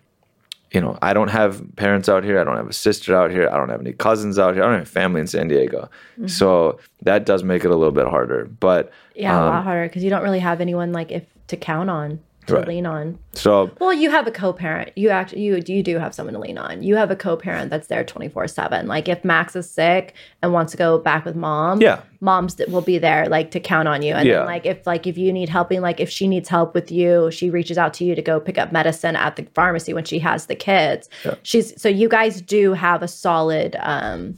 [0.72, 2.40] you know, I don't have parents out here.
[2.40, 3.48] I don't have a sister out here.
[3.48, 4.64] I don't have any cousins out here.
[4.64, 5.88] I don't have family in San Diego.
[6.26, 8.46] So that does make it a little bit harder.
[8.46, 11.58] But yeah, a um, lot harder because you don't really have anyone like if to
[11.58, 12.68] count on to Right.
[12.68, 13.18] lean on.
[13.34, 14.92] so Well, you have a co-parent.
[14.96, 16.84] You act you you do have someone to lean on.
[16.84, 18.88] You have a co-parent that's there 24/7.
[18.88, 22.00] Like if Max is sick and wants to go back with mom, Yeah.
[22.20, 24.14] moms that will be there like to count on you.
[24.14, 24.40] And Yeah.
[24.40, 27.30] then like if like if you need helping like if she needs help with you,
[27.32, 30.20] she reaches out to you to go pick up medicine at the pharmacy when she
[30.20, 31.10] has the kids.
[31.26, 31.36] Yeah.
[31.44, 34.36] She's so you guys do have a solid um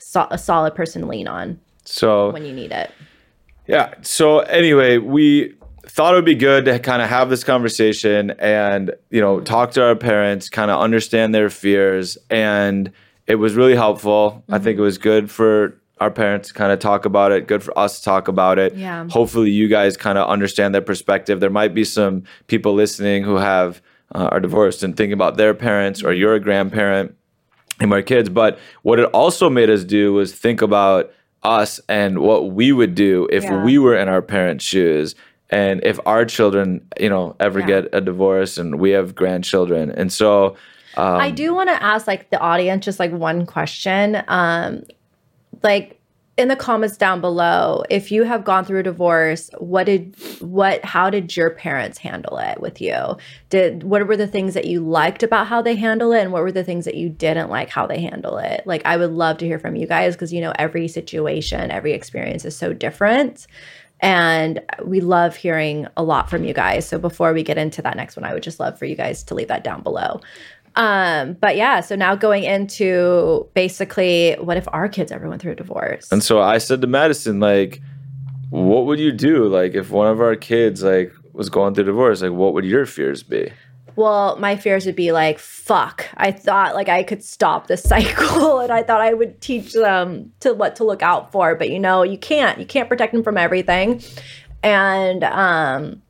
[0.00, 2.90] so, a solid person to lean on so when you need it.
[3.66, 3.94] Yeah.
[4.02, 5.54] So anyway, we
[5.86, 9.72] thought it would be good to kind of have this conversation and you know talk
[9.72, 12.90] to our parents, kind of understand their fears, and
[13.26, 14.42] it was really helpful.
[14.50, 17.46] I think it was good for our parents to kind of talk about it.
[17.46, 18.74] Good for us to talk about it.
[18.74, 19.08] Yeah.
[19.08, 21.40] Hopefully, you guys kind of understand their perspective.
[21.40, 23.80] There might be some people listening who have
[24.14, 27.14] uh, are divorced and thinking about their parents, or you're a grandparent
[27.80, 28.28] and my kids.
[28.28, 32.94] But what it also made us do was think about us and what we would
[32.94, 33.62] do if Yeah.
[33.64, 35.14] we were in our parents' shoes.
[35.50, 37.66] And if our children, you know, ever Yeah.
[37.66, 39.90] get a divorce and we have grandchildren.
[39.90, 40.56] And so,
[40.96, 44.22] um, I do want to ask like the audience just like one question.
[44.28, 44.84] Um
[45.62, 46.00] like
[46.36, 50.84] in the comments down below, if you have gone through a divorce, what did what
[50.84, 53.16] how did your parents handle it with you?
[53.50, 56.42] Did what were the things that you liked about how they handle it and what
[56.42, 58.62] were the things that you didn't like how they handle it?
[58.66, 61.92] Like I would love to hear from you guys because you know every situation, every
[61.92, 63.46] experience is so different.
[64.00, 66.86] And we love hearing a lot from you guys.
[66.86, 69.22] So before we get into that next one, I would just love for you guys
[69.24, 70.20] to leave that down below.
[70.76, 75.52] Um, but yeah, so now going into basically what if our kids ever went through
[75.52, 76.10] a divorce?
[76.10, 77.80] and so I said to Madison, like,
[78.50, 79.48] what would you do?
[79.48, 82.86] Like, if one of our kids, like, was going through divorce, like, what would your
[82.86, 83.52] fears be?
[83.96, 86.08] Well, my fears would be like, fuck.
[86.16, 90.32] I thought like I could stop the cycle and I thought I would teach them
[90.40, 92.58] to what to look out for, but you know, you can't.
[92.58, 94.02] You can't protect them from everything.
[94.62, 96.02] And um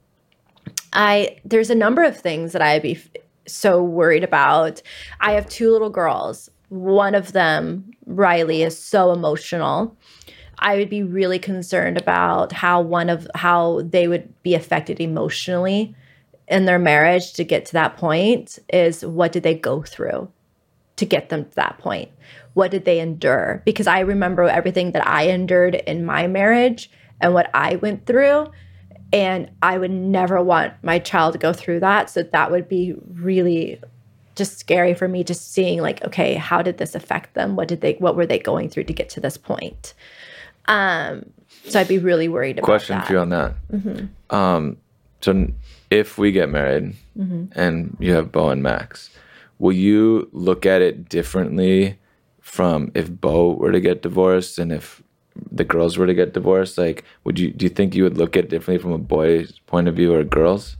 [0.92, 2.98] I there's a number of things that I'd be
[3.46, 4.80] so worried about.
[5.20, 6.48] I have two little girls.
[6.70, 9.96] One of them, Riley, is so emotional.
[10.58, 15.94] I would be really concerned about how one of how they would be affected emotionally
[16.48, 20.30] in their marriage to get to that point is what did they go through
[20.96, 22.10] to get them to that point?
[22.54, 23.62] What did they endure?
[23.64, 28.48] Because I remember everything that I endured in my marriage and what I went through.
[29.12, 32.10] And I would never want my child to go through that.
[32.10, 33.80] So that would be really
[34.34, 37.54] just scary for me just seeing like, okay, how did this affect them?
[37.54, 39.94] What did they what were they going through to get to this point?
[40.66, 41.30] Um,
[41.66, 43.06] so I'd be really worried about Question that.
[43.06, 43.54] for you on that.
[44.30, 44.76] Um,
[45.20, 45.46] so
[45.94, 47.46] if we get married mm-hmm.
[47.58, 49.10] and you have Bo and Max,
[49.58, 51.98] will you look at it differently
[52.40, 55.02] from if Bo were to get divorced and if
[55.50, 56.78] the girls were to get divorced?
[56.78, 59.58] Like, would you do you think you would look at it differently from a boy's
[59.66, 60.76] point of view or a girl's?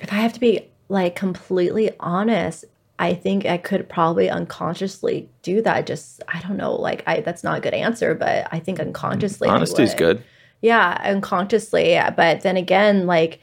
[0.00, 2.64] if I have to be like completely honest,
[2.98, 5.86] I think I could probably unconsciously do that.
[5.86, 8.86] Just I don't know, like I that's not a good answer, but I think mm,
[8.86, 9.48] unconsciously.
[9.48, 10.22] I Honesty's good.
[10.60, 11.98] Yeah, unconsciously.
[12.16, 13.40] But then again, like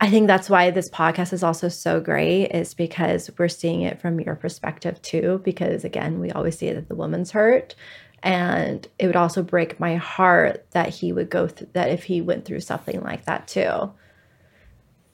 [0.00, 4.00] I think that's why this podcast is also so great, is because we're seeing it
[4.00, 5.40] from your perspective too.
[5.44, 7.74] Because again, we always see that the woman's hurt.
[8.22, 12.20] And it would also break my heart that he would go through that if he
[12.20, 13.92] went through something like that too.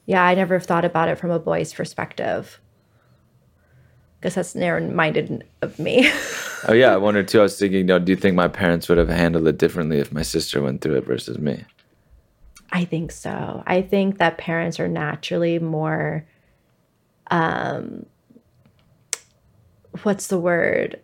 [0.07, 2.59] Yeah, I never thought about it from a boy's perspective.
[4.25, 6.11] Guess that's narrow minded of me.
[6.67, 7.41] Oh yeah, I wondered too.
[7.41, 9.99] I was thinking, you know, do you think my parents would have handled it differently
[9.99, 11.63] if my sister went through it versus me?
[12.71, 13.61] I think so.
[13.67, 16.25] I think that parents are naturally more
[17.29, 18.07] um
[20.01, 20.99] what's the word?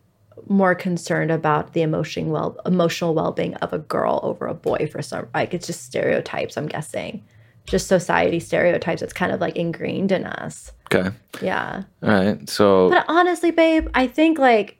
[0.47, 5.03] More concerned about the emotion well emotional well-being of a girl over a boy for
[5.03, 7.23] some like it's just stereotypes, I'm guessing.
[7.71, 9.01] Just society stereotypes.
[9.01, 10.73] It's kind of like ingrained in us.
[10.93, 11.09] Okay.
[11.41, 11.83] Yeah.
[12.03, 12.49] All right.
[12.49, 14.77] So But honestly, babe, I think like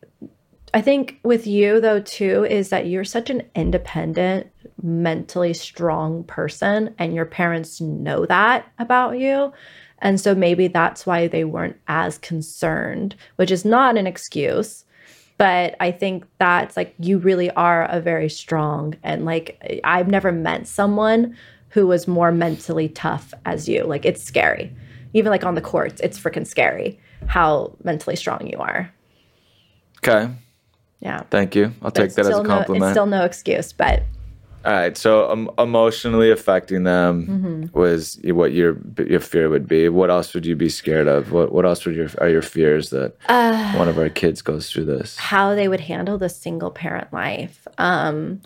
[0.74, 4.48] I think with you though too is that you're such an independent,
[4.84, 9.54] mentally strong person and your parents know that about you.
[10.00, 14.84] And so maybe that's why they weren't as concerned, which is not an excuse.
[15.38, 20.34] But I think that's like you really are a very strong and like I've never
[20.34, 21.38] met someone
[21.72, 23.84] who was more mentally tough as you.
[23.84, 24.74] Like it's scary.
[25.14, 28.92] Even like on the courts, it's freaking scary how mentally strong you are.
[30.04, 30.32] okay.
[31.00, 31.22] Yeah.
[31.32, 31.66] Thank you.
[31.82, 32.84] I'll But take that as a still no- compliment.
[32.86, 34.04] it's still no excuse, but
[34.64, 34.96] All right.
[34.96, 37.80] So um, emotionally affecting them Mm-hmm.
[37.80, 39.90] was what your your fear would be.
[39.90, 41.32] What else would you be scared of?
[41.32, 44.70] What what else would your are your fears that Uh, one of our kids goes
[44.70, 45.18] through this?
[45.18, 47.68] how they would handle the single parent life.
[47.80, 48.42] Um,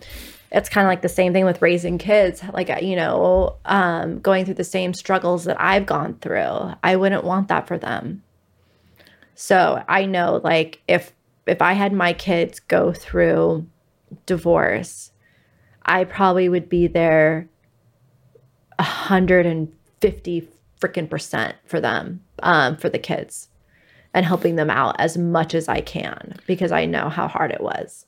[0.52, 4.44] it's kind of like the same thing with raising kids, like, you know, um, going
[4.44, 6.72] through the same struggles that I've gone through.
[6.82, 8.22] I wouldn't want that for them.
[9.34, 11.12] So I know, like, if
[11.46, 13.66] if I had my kids go through
[14.24, 15.12] divorce,
[15.84, 17.48] I probably would be there
[18.78, 20.48] 150
[20.80, 23.48] freaking percent for them, um, for the kids
[24.16, 27.60] and helping them out as much as I can because I know how hard it
[27.60, 28.06] was.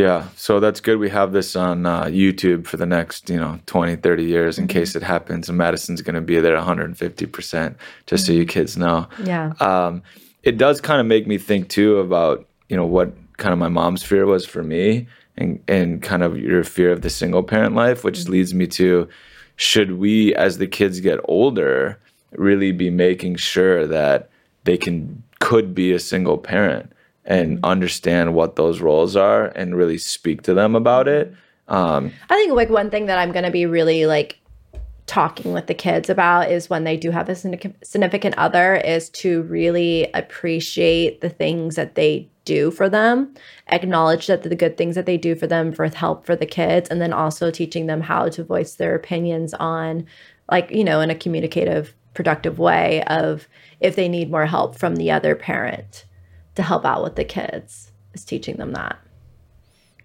[0.00, 0.28] Yeah.
[0.36, 0.98] So that's good.
[0.98, 4.64] We have this on uh, YouTube for the next, you know, 20, 30 years in
[4.66, 4.78] Mm-hmm.
[4.78, 5.48] case it happens.
[5.48, 7.74] And Madison's going to be there 150%,
[8.06, 9.08] just so you kids know.
[9.24, 9.52] Yeah.
[9.60, 10.02] um,
[10.42, 13.68] it does kind of make me think too about you know what kind of my
[13.68, 17.74] mom's fear was for me and and kind of your fear of the single parent
[17.74, 19.06] life which leads me to
[19.56, 21.98] should we as the kids get older
[22.32, 24.30] really be making sure that
[24.64, 26.90] they can could be a single parent
[27.30, 31.32] and understand what those roles are and really speak to them about it
[31.68, 34.40] um, I think like one thing that I'm going to be really like
[35.06, 39.42] talking with the kids about is when they do have a significant other is to
[39.42, 43.34] really appreciate the things that they do for them,
[43.68, 46.88] acknowledge that the good things that they do for them for help for the kids,
[46.90, 50.06] and then also teaching them how to voice their opinions on,
[50.50, 53.48] like, you know, in a communicative, productive way of
[53.80, 56.04] if they need more help from the other parent
[56.54, 58.98] to help out with the kids, is teaching them that.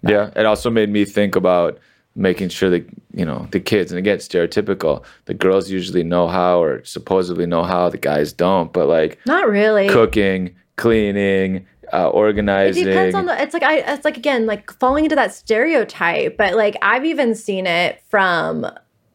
[0.02, 1.80] Yeah, it also made me think about
[2.16, 5.04] making sure that you know the kids, and again, stereotypical.
[5.26, 7.90] The girls usually know how, or supposedly know how.
[7.90, 9.90] The guys don't, but like Not really.
[9.90, 13.42] cooking, cleaning, uh, It depends on the.
[13.42, 13.78] It's like I.
[13.78, 16.38] It's like again, like falling into that stereotype.
[16.38, 18.68] But like I've even seen it from,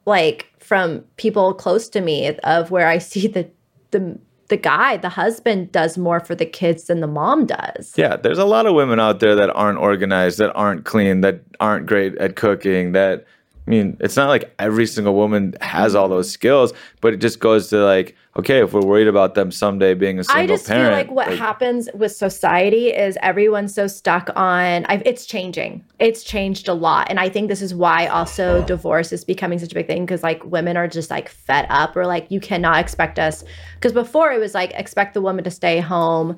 [0.07, 3.49] like from people close to me of where I see the
[3.91, 4.19] the
[4.51, 7.95] the guy, the husband, does more for the kids than the mom does.
[7.97, 11.41] Yeah, there's a lot of women out there that aren't organized, that aren't clean, that
[11.59, 12.93] aren't great at cooking.
[12.93, 13.25] That
[13.71, 17.39] I mean, it's not like every single woman has all those skills, but it just
[17.39, 20.51] goes to like, okay, if we're worried about them someday being a single parent.
[20.51, 24.87] I just parent, feel like what happens with society is everyone's so stuck on.
[24.87, 25.85] I've, it's changing.
[26.01, 29.71] It's changed a lot, and I think this is why also divorce is becoming such
[29.71, 32.81] a big thing because like women are just like fed up or like you cannot
[32.81, 33.45] expect us
[33.77, 36.37] because before it was like expect the woman to stay home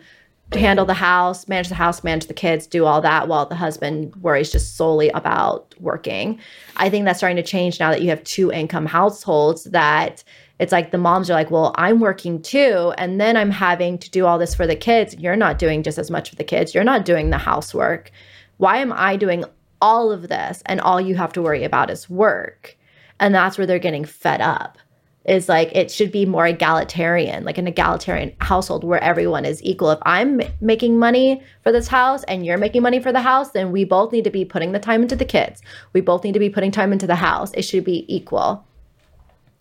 [0.55, 4.15] handle the house, manage the house, manage the kids, do all that while the husband
[4.17, 6.39] worries just solely about working.
[6.77, 10.25] I think that's starting to change now that you have two income households that
[10.59, 12.93] it's like the moms are like, well, I'm working too.
[12.97, 15.17] And then I'm having to do all this for the kids.
[15.17, 16.75] You're not doing just as much for the kids.
[16.75, 18.13] You're not doing the housework.
[18.59, 19.45] Why am I doing
[19.81, 22.77] all of this and all you have to worry about is work?
[23.19, 24.79] And that's where they're getting fed up
[25.25, 29.91] is like it should be more egalitarian, like an egalitarian household where everyone is equal.
[29.93, 33.70] If I'm making money for this house and you're making money for the house, then
[33.70, 35.62] we both need to be putting the time into the kids.
[35.93, 37.53] We both need to be putting time into the house.
[37.55, 38.66] It should be equal.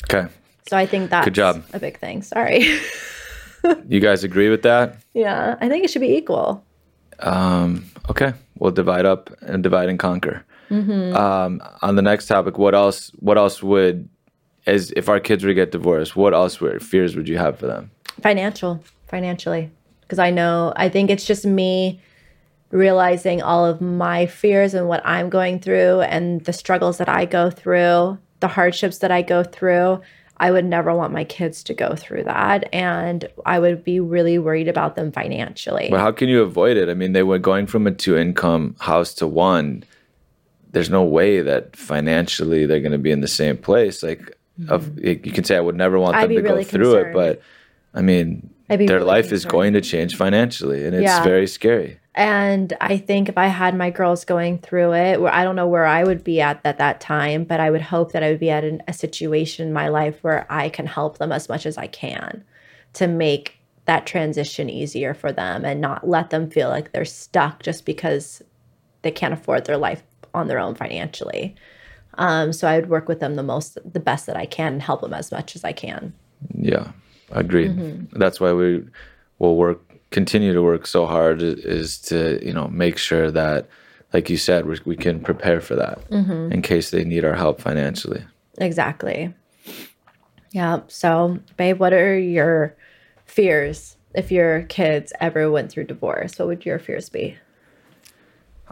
[0.05, 0.27] okay,
[0.67, 1.63] So I think that's job.
[1.73, 2.23] a big thing.
[2.23, 2.79] Sorry.
[3.87, 4.97] you guys agree with that?
[5.13, 6.63] yeah, I think it should be equal.
[7.19, 10.43] Um, okay, we'll divide up and divide and conquer.
[10.71, 11.15] Mm-hmm.
[11.15, 13.11] Um, on the next topic, what else?
[13.19, 14.09] What else would,
[14.71, 17.59] as if our kids were to get divorced, what else would fears would you have
[17.59, 17.91] for them?
[18.21, 19.69] Financial, financially.
[20.01, 22.01] Because I know, I think it's just me
[22.71, 27.25] realizing all of my fears and what I'm going through and the struggles that I
[27.25, 30.01] go through, the hardships that I go through.
[30.37, 32.67] I would never want my kids to go through that.
[32.73, 35.87] And I would be really worried about them financially.
[35.91, 36.89] But how can you avoid it?
[36.89, 39.83] I mean, they were going from a two income house to one.
[40.71, 44.01] There's no way that financially they're going to be in the same place.
[44.01, 44.35] Like,
[44.67, 46.23] of you can say I would never want Mm-hmm.
[46.23, 47.41] I'd them to really go through it, but
[47.93, 51.23] I mean, their really life is going to change financially, and it's Yeah.
[51.23, 51.99] very scary.
[52.13, 55.67] And I think if I had my girls going through it, where I don't know
[55.67, 58.39] where I would be at at that time, but I would hope that I would
[58.39, 61.65] be at an, a situation in my life where I can help them as much
[61.65, 62.43] as I can
[62.93, 67.63] to make that transition easier for them and not let them feel like they're stuck
[67.63, 68.41] just because
[69.01, 71.55] they can't afford their life on their own financially.
[72.15, 74.81] Um, so I would work with them the most, the best that I can, and
[74.81, 76.13] help them as much as I can.
[76.53, 76.91] Yeah,
[77.29, 77.71] agreed.
[77.71, 78.19] Mm-hmm.
[78.19, 78.83] That's why we
[79.39, 79.81] will work,
[80.11, 83.67] continue to work so hard is to you know make sure that,
[84.13, 86.51] like you said, we, we can prepare for that Mm-hmm.
[86.51, 88.23] in case they need our help financially.
[88.57, 89.33] Exactly.
[90.51, 90.81] Yeah.
[90.87, 92.75] So, babe, what are your
[93.25, 96.37] fears if your kids ever went through divorce?
[96.37, 97.37] What would your fears be?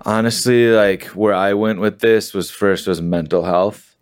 [0.06, 3.96] Honestly like where i went with this was first was mental health.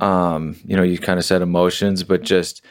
[0.00, 2.62] Um you know you kind of said emotions but just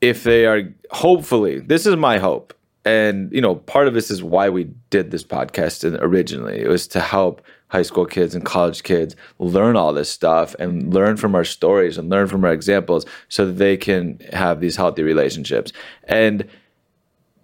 [0.00, 2.54] if they are hopefully this is my hope.
[2.84, 6.60] And you know part of this is why we did this podcast in- originally.
[6.60, 10.92] It was to help high school kids and college kids learn all this stuff and
[10.92, 14.76] learn from our stories and learn from our examples so that they can have these
[14.76, 15.72] healthy relationships.
[16.04, 16.46] And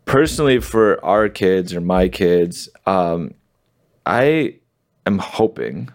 [0.09, 3.33] personally for our kids or my kids um,
[4.07, 4.55] i
[5.07, 5.89] am hoping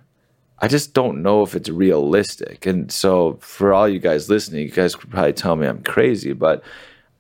[0.60, 2.66] i just don't know if it's realistic.
[2.66, 6.34] And so for all you guys listening you guys could probably tell me i'm crazy
[6.34, 6.64] but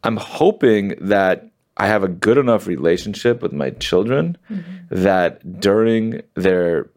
[0.04, 4.38] i'm hoping that i have a good enough relationship with my children
[4.90, 6.90] that during their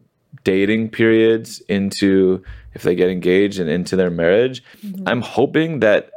[0.43, 2.43] dating periods into
[2.73, 4.63] if they get engaged and into their marriage
[5.05, 6.11] i'm hoping that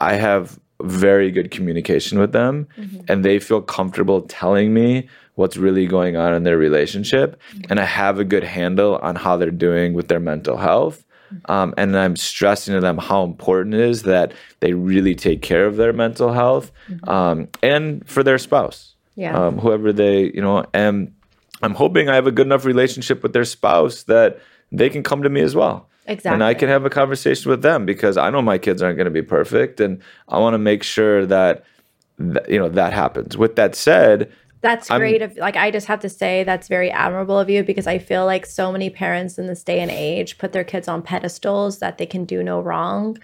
[0.00, 2.66] I have very good communication with them
[3.08, 7.84] and they feel comfortable telling me what's really going on in their relationship and I
[7.84, 11.04] have a good handle on how they're doing with their mental health.
[11.44, 15.66] Um, and I'm stressing to them how important it is that they really take care
[15.66, 16.72] of their mental health
[17.06, 19.36] um, and for their spouse, Yeah.
[19.36, 21.12] um, whoever they, you know, and
[21.60, 24.38] I'm hoping I have a good enough relationship with their spouse that
[24.72, 25.87] they can come to me as well.
[26.08, 29.04] And I can have a conversation with them because I know my kids aren't going
[29.04, 31.64] to be perfect, and I want to make sure that,
[32.18, 33.36] that you know that happens.
[33.36, 35.22] With that said, That's I'm- great.
[35.22, 38.24] Of like, I just have to say that's very admirable of you because I feel
[38.24, 41.98] like so many parents in this day and age put their kids on pedestals that
[41.98, 43.18] they can do no wrong,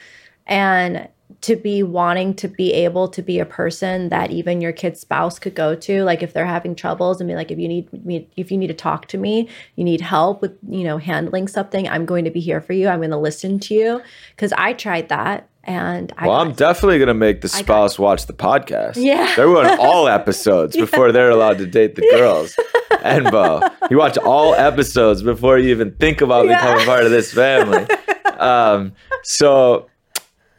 [0.47, 1.09] and
[1.40, 5.38] to be wanting to be able to be a person that even your kid's spouse
[5.38, 8.28] could go to, like if they're having troubles and be like, if you need me,
[8.36, 11.88] if you need to talk to me, you need help with you know handling something,
[11.88, 12.88] I'm going to be here for you.
[12.88, 14.02] I'm going to listen to you
[14.36, 17.98] because I tried that and I well, got I'm definitely going to make the spouse
[17.98, 18.96] watch the podcast.
[18.96, 19.32] Yeah.
[19.34, 22.54] they're on all episodes before they're allowed to date the girls.
[23.02, 26.56] And Bo, you watch all episodes before you even think about Yeah.
[26.56, 27.86] becoming part of this family.
[28.38, 29.88] Um, so,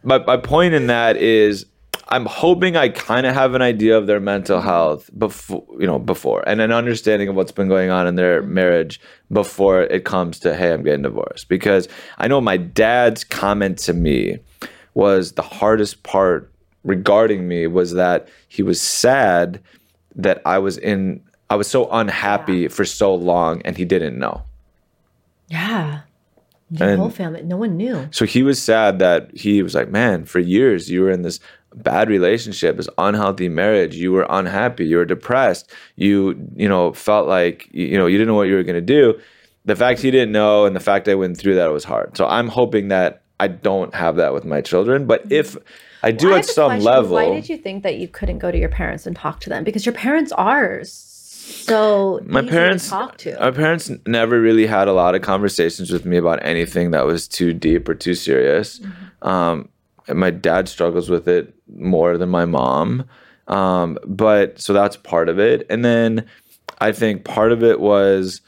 [0.06, 1.66] my my point in that is
[2.10, 5.98] I'm hoping I kind of have an idea of their mental health before, you know,
[5.98, 9.02] before, and an understanding of what's been going on in their marriage
[9.32, 11.50] before it comes to, hey, I'm getting divorced.
[11.50, 11.88] Because
[12.20, 14.38] I know my dad's comment to me
[14.94, 16.52] was the hardest part
[16.84, 19.60] regarding me was that he was sad
[20.16, 24.44] that I was in, I was so unhappy for so long, and he didn't know.
[25.48, 26.02] Yeah.
[26.72, 28.08] Your And- whole family, no one knew.
[28.12, 31.40] So he was sad that he was like, man, for years you were in this
[31.76, 33.96] bad relationship, this unhealthy marriage.
[33.96, 34.86] You were unhappy.
[34.86, 35.72] You were depressed.
[35.96, 38.82] You, you know, felt like, you know, you didn't know what you were going to
[38.82, 39.20] do.
[39.66, 42.16] The fact he didn't know and the fact I went through that was hard.
[42.18, 45.06] So I'm hoping that I don't have that with my children.
[45.06, 45.34] But mm-hmm.
[45.34, 45.58] if
[46.04, 46.86] I do I at some question.
[46.86, 49.50] level, Why did you think that you couldn't go to your parents and talk to
[49.50, 49.64] them?
[49.64, 50.84] Because your parents are
[51.46, 53.38] so my parents talk to.
[53.40, 57.28] my parents never really had a lot of conversations with me about anything that was
[57.28, 59.28] too deep or too serious Mm-hmm.
[59.28, 59.70] um,
[60.14, 63.06] my dad struggles with it more than my mom
[63.48, 66.26] um, but so that's part of it and then
[66.80, 68.42] i think part of it was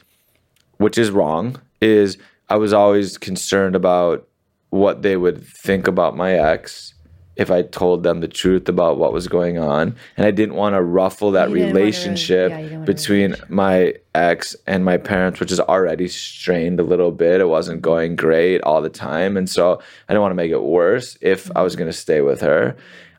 [0.78, 2.18] which is wrong is
[2.48, 4.26] i was always concerned about
[4.70, 6.94] what they would think about my ex
[7.38, 9.94] if I told them the truth about what was going on.
[10.16, 13.34] And I didn't want to ruffle that You didn't wanna- relationship yeah, didn't wanna between
[13.48, 17.40] my ex and my parents, which is already strained a little bit.
[17.40, 19.36] It wasn't going great all the time.
[19.36, 22.20] And so I didn't want to make it worse if I was going to stay
[22.20, 22.76] with her.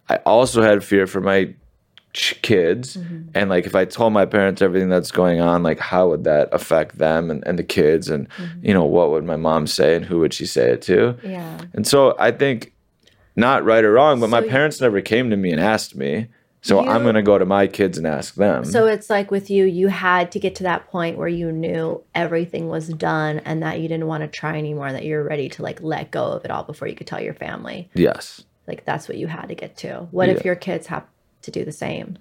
[0.10, 1.54] I also had fear for my
[2.42, 3.30] kids Mm-hmm.
[3.36, 6.50] and like if i told my parents everything that's going on like how would that
[6.52, 8.66] affect them and, and the kids and Mm-hmm.
[8.66, 11.60] you know what would my mom say and who would she say it to yeah.
[11.74, 12.74] and so I think
[13.36, 15.96] not right or wrong, but my So you- parents never came to me and asked
[15.96, 16.28] me.
[16.62, 18.66] So I'm going to go to my kids and ask them.
[18.66, 22.04] So it's like with you, you had to get to that point where you knew
[22.14, 25.64] everything was done and that you didn't want to try anymore, that you're ready to
[25.64, 27.90] like let go of it all before you could tell your family.
[27.94, 28.44] yes.
[28.68, 30.08] Like that's what you had to get to.
[30.12, 31.04] What if your kids have
[31.42, 32.18] to do the same?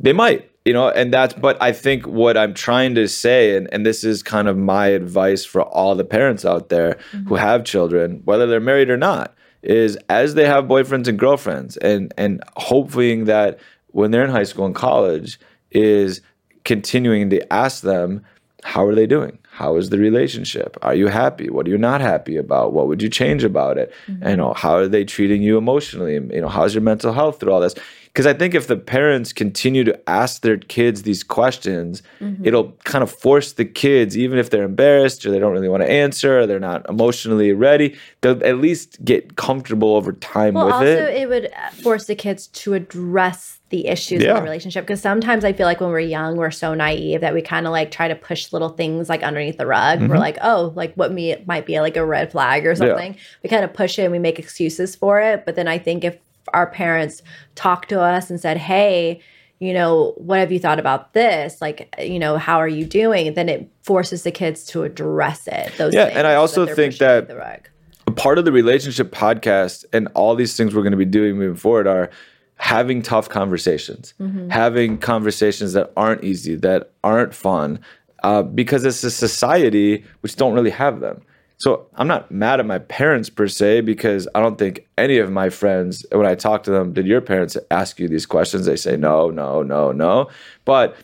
[0.00, 3.68] They might, you know, and that's, but I think what I'm trying to say, and,
[3.72, 7.28] and this is kind of my advice for all the parents out there mm-hmm.
[7.28, 11.76] who have children, whether they're married or not, is as they have boyfriends and girlfriends,
[11.76, 13.58] and, and hoping that
[13.88, 15.38] when they're in high school and college,
[15.70, 16.20] is
[16.64, 18.24] continuing to ask them,
[18.62, 19.38] how are they doing?
[19.52, 20.78] How is the relationship?
[20.80, 21.50] Are you happy?
[21.50, 22.72] What are you not happy about?
[22.72, 23.92] What would you change about it?
[24.06, 26.14] And, you know, how are they treating you emotionally?
[26.14, 27.74] You know, how's your mental health through all this?
[28.06, 32.46] Because I think if the parents continue to ask their kids these questions, mm-hmm.
[32.46, 35.82] it'll kind of force the kids, even if they're embarrassed or they don't really want
[35.82, 40.66] to answer or they're not emotionally ready, they'll at least get comfortable over time Well,
[40.66, 41.14] with also, it.
[41.14, 41.28] it.
[41.28, 41.50] would
[41.82, 45.80] force the kids to address the issues in the relationship because sometimes I feel like
[45.80, 48.68] when we're young, we're so naive that we kind of like try to push little
[48.68, 49.98] things like underneath the rug.
[49.98, 50.08] Mm-hmm.
[50.08, 53.16] We're like, oh, like what me might be like a red flag or something.
[53.42, 55.44] We kind of push it and we make excuses for it.
[55.44, 56.16] But then I think if
[56.54, 57.22] our parents
[57.56, 59.20] talked to us and said, hey,
[59.58, 61.60] you know, what have you thought about this?
[61.60, 63.32] Like, you know, how are you doing?
[63.34, 65.72] Then it forces the kids to address it.
[65.78, 67.68] Those Yeah, and I also they're think that- the rug.
[68.06, 71.38] a part of the relationship podcast and all these things we're going to be doing
[71.38, 72.10] moving forward are
[72.56, 74.14] having tough conversations,
[74.50, 77.80] having conversations that aren't easy, that aren't fun,
[78.22, 81.22] uh, because it's a society which don't really have them.
[81.58, 85.30] So I'm not mad at my parents per se because I don't think any of
[85.30, 88.66] my friends, when I talk to them, did your parents ask you these questions?
[88.66, 90.28] They say no, no, no, no.
[90.64, 90.96] But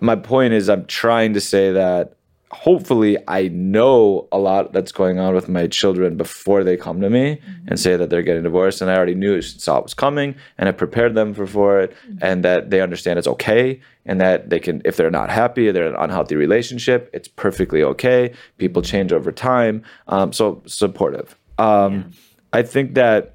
[0.00, 2.14] my point is, I'm trying to say that
[2.54, 7.10] hopefully I know a lot that's going on with my children before they come to
[7.10, 8.80] me and say that they're getting divorced.
[8.80, 11.96] And I already knew saw it was coming and I prepared them for, for it
[12.22, 15.88] and that they understand it's okay and that they can, if they're not happy, they're
[15.88, 18.32] in an unhealthy relationship, it's perfectly okay.
[18.58, 19.82] People change over time.
[20.06, 21.36] Um, so supportive.
[21.58, 22.12] Um,
[22.52, 23.34] I think that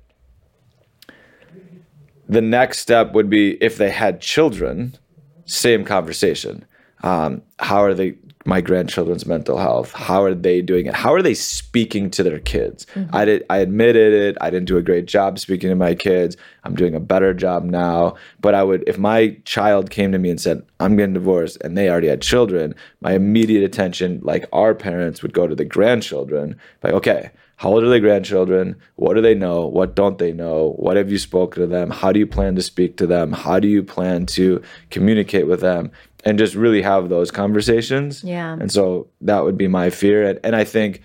[2.30, 4.97] the next step would be if they had children,
[5.45, 6.65] same conversation.
[7.03, 8.15] Um, how are they?
[8.45, 9.91] My grandchildren's mental health.
[9.91, 10.95] How are they doing it?
[10.95, 12.85] How are they speaking to their kids?
[12.95, 13.15] Mm-hmm.
[13.15, 13.45] I did.
[13.49, 14.37] I admitted it.
[14.39, 16.37] I didn't do a great job speaking to my kids.
[16.63, 18.15] I'm doing a better job now.
[18.39, 21.77] But I would, if my child came to me and said, "I'm getting divorced," and
[21.77, 26.55] they already had children, my immediate attention, like our parents, would go to the grandchildren.
[26.81, 28.77] Like, okay, how old are the grandchildren?
[28.95, 29.65] What do they know?
[29.65, 30.75] What don't they know?
[30.77, 31.89] What have you spoken to them?
[31.89, 33.33] How do you plan to speak to them?
[33.33, 34.61] How do you plan to
[34.91, 35.91] communicate with them?
[36.26, 38.24] And just really have those conversations.
[38.24, 38.53] Yeah.
[38.53, 40.28] And so that would be my fear.
[40.28, 41.01] And, and I think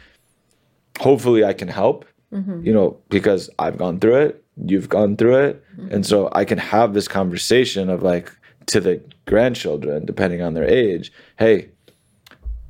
[0.99, 2.05] hopefully I can help,
[2.65, 5.65] you know, because I've gone through it, you've gone through it.
[5.93, 8.33] And so I can have this conversation of like
[8.67, 11.69] to the grandchildren, depending on their age, hey,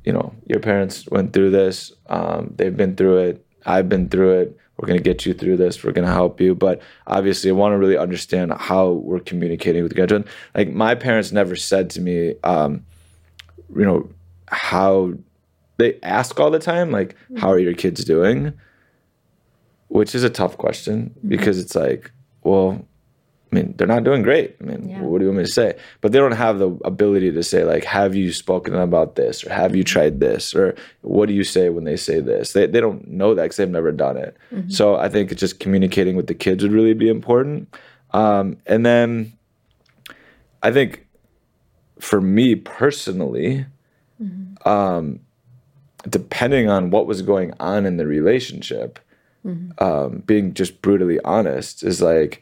[0.03, 1.91] you know, your parents went through this.
[2.07, 3.45] Um, they've been through it.
[3.65, 4.57] I've been through it.
[4.77, 7.53] We're going to get you through this we're going to help you but obviously i
[7.53, 11.89] want to really understand how we're communicating with the children like my parents never said
[11.89, 12.85] to me um
[13.75, 14.09] you know
[14.47, 15.13] how
[15.77, 18.53] they ask all the time like how are your kids doing?
[19.87, 22.11] Which is a tough question because it's like
[22.43, 22.85] well
[23.55, 24.55] I mean, they're not doing great.
[24.59, 25.01] I mean, Yeah.
[25.01, 25.75] what do you want me to say?
[26.01, 29.45] But they don't have the ability to say, like, have you spoken about this?
[29.45, 30.53] Or have you tried this?
[30.53, 32.51] Or what do you say when they say this?
[32.51, 34.35] They, they don't know that because they've never done it.
[34.67, 37.73] So I think it's just communicating with the kids would really be important.
[38.11, 39.31] Um, and then
[40.61, 41.07] I think
[41.99, 43.65] for me personally,
[44.65, 45.19] um,
[46.09, 48.99] depending on what was going on in the relationship,
[49.77, 52.41] um, being just brutally honest is like,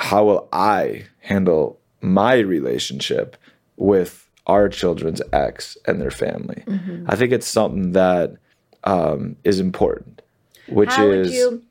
[0.00, 3.36] how will I handle my relationship
[3.76, 6.64] with our children's ex and their family?
[7.06, 8.32] I think it's something that
[8.84, 10.22] um, is important,
[10.68, 11.62] which How is would you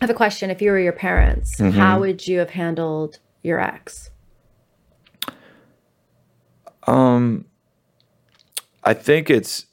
[0.00, 0.50] I have a question?
[0.50, 1.78] If you were your parents, Mm-hmm.
[1.78, 4.10] how would you have handled your ex?
[6.86, 7.46] Um,
[8.84, 9.66] I think it's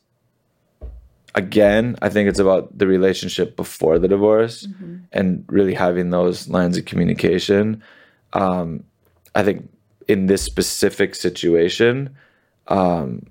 [1.35, 4.67] again, I think it's about the relationship before the divorce
[5.11, 7.83] and really having those lines of communication.
[8.33, 8.83] Um,
[9.35, 9.69] I think
[10.07, 12.15] in this specific situation,
[12.67, 13.27] um,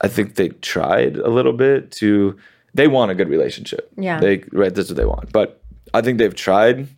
[0.00, 2.36] I think they tried a little bit to.
[2.74, 3.90] They want a good relationship.
[3.96, 4.20] Yeah.
[4.20, 4.74] They right.
[4.74, 5.32] That's what they want.
[5.32, 5.62] But
[5.94, 6.88] I think they've tried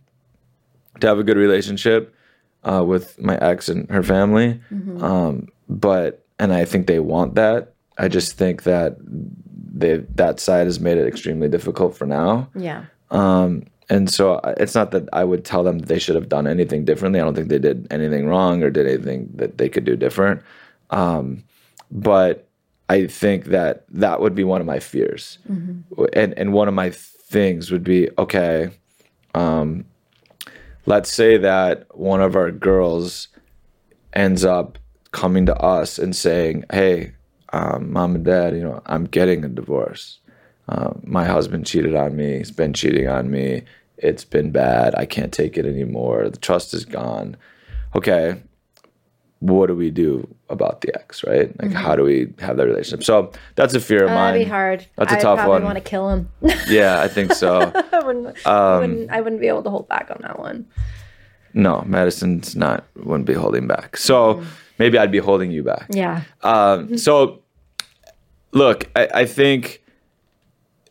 [0.99, 2.13] to have a good relationship
[2.63, 4.59] uh, with my ex and her family.
[5.01, 7.73] Um, but and I think they want that.
[7.97, 12.49] I just think that they that side has made it extremely difficult for now.
[12.55, 12.85] Yeah.
[13.11, 16.45] Um, and so it's not that I would tell them that they should have done
[16.47, 17.19] anything differently.
[17.19, 20.41] I don't think they did anything wrong or did anything that they could do different.
[20.91, 21.43] Um,
[21.91, 22.47] but
[22.87, 25.39] I think that that would be one of my fears.
[26.13, 28.69] And and one of my things would be okay.
[29.33, 29.85] Um,
[30.85, 33.27] let's say that one of our girls
[34.13, 34.77] ends up
[35.11, 37.13] coming to us and saying, "Hey,
[37.53, 40.19] um, mom and dad, you know, I'm getting a divorce.
[40.67, 42.37] Uh, my husband cheated on me.
[42.37, 43.63] He's been cheating on me.
[44.01, 44.95] It's been bad.
[44.95, 46.29] I can't take it anymore.
[46.29, 47.35] The trust is gone.
[47.95, 48.41] Okay,
[49.39, 51.23] what do we do about the ex?
[51.23, 51.51] Right?
[51.61, 53.03] Like, how do we have that relationship?
[53.03, 54.33] So that's a fear of Uh, mine.
[54.33, 54.85] that'd be hard.
[54.95, 55.63] That's a I'd tough one.
[55.63, 56.29] want to kill him.
[56.67, 57.71] Yeah, I think so.
[57.93, 59.11] I wouldn't, I wouldn't.
[59.11, 60.65] I wouldn't be able to hold back on that one.
[61.53, 63.97] no, Madison's not wouldn't be holding back.
[63.97, 64.43] So
[64.77, 65.87] maybe I'd be holding you back.
[65.89, 66.21] Yeah.
[66.43, 67.41] Um, so,
[68.51, 69.81] look, I, I think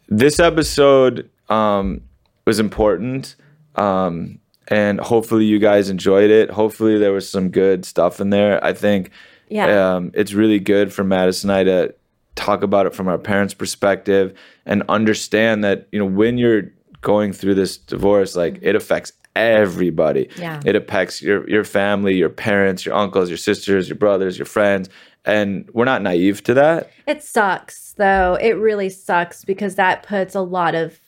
[0.08, 2.00] this episode um,
[2.48, 3.36] was important,
[3.76, 4.38] um,
[4.68, 6.50] and hopefully you guys enjoyed it.
[6.50, 8.62] Hopefully there was some good stuff in there.
[8.64, 9.10] I think
[9.50, 9.66] Yeah.
[9.96, 11.94] um, it's really good for Madison and I to
[12.36, 14.32] talk about it from our parents' perspective
[14.64, 16.64] and understand that you know when you're
[17.02, 20.28] going through this divorce, like it affects everybody.
[20.36, 20.60] Yeah.
[20.64, 24.88] It affects your your family, your parents, your uncles, your sisters, your brothers, your friends,
[25.24, 26.90] and we're not naive to that.
[27.06, 28.38] It sucks, though.
[28.40, 30.98] It really sucks because that puts a lot of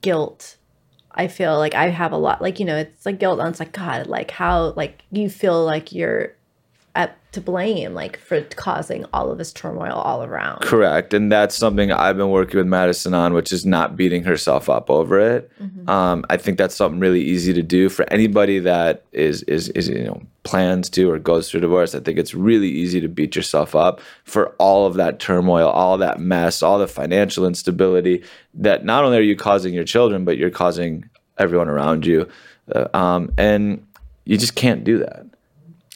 [0.00, 0.56] guilt.
[1.14, 3.38] I feel like I have a lot, like, you know, it's like guilt.
[3.38, 6.34] And it's like, God, like, how, like, you feel like you're
[6.96, 10.62] at, to blame, like, for causing all of this turmoil all around.
[10.62, 11.14] Correct.
[11.14, 14.90] And that's something I've been working with Madison on, which is not beating herself up
[14.90, 15.50] over it.
[15.88, 19.88] Um, I think that's something really easy to do for anybody that is, is, is,
[19.88, 21.94] you know, plans to or goes through divorce.
[21.94, 25.98] I think it's really easy to beat yourself up for all of that turmoil, all
[25.98, 28.22] that mess, all the financial instability
[28.54, 32.28] that not only are you causing your children, but you're causing everyone around you.
[32.74, 33.84] Uh, um, and
[34.24, 35.26] you just can't do that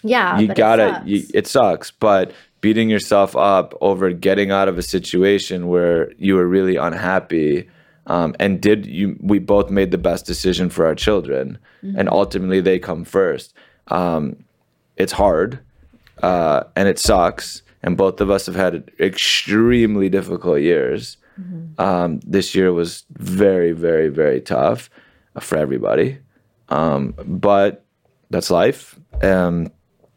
[0.03, 0.39] Yeah.
[0.39, 1.07] you but it gotta sucks.
[1.07, 6.35] you, it sucks but beating yourself up over getting out of a situation where you
[6.35, 7.69] were really unhappy
[8.07, 11.97] um, and did you we both made the best decision for our children Mm-hmm.
[12.01, 13.55] and ultimately they come first
[13.89, 14.37] um,
[14.97, 15.61] it's hard
[16.23, 21.17] uh, and it sucks and both of us have had extremely difficult years.
[21.39, 21.81] Mm-hmm.
[21.81, 24.91] um, this year was very very very tough
[25.37, 26.19] uh, for everybody.
[26.69, 27.85] Um, but
[28.31, 29.71] that's life um,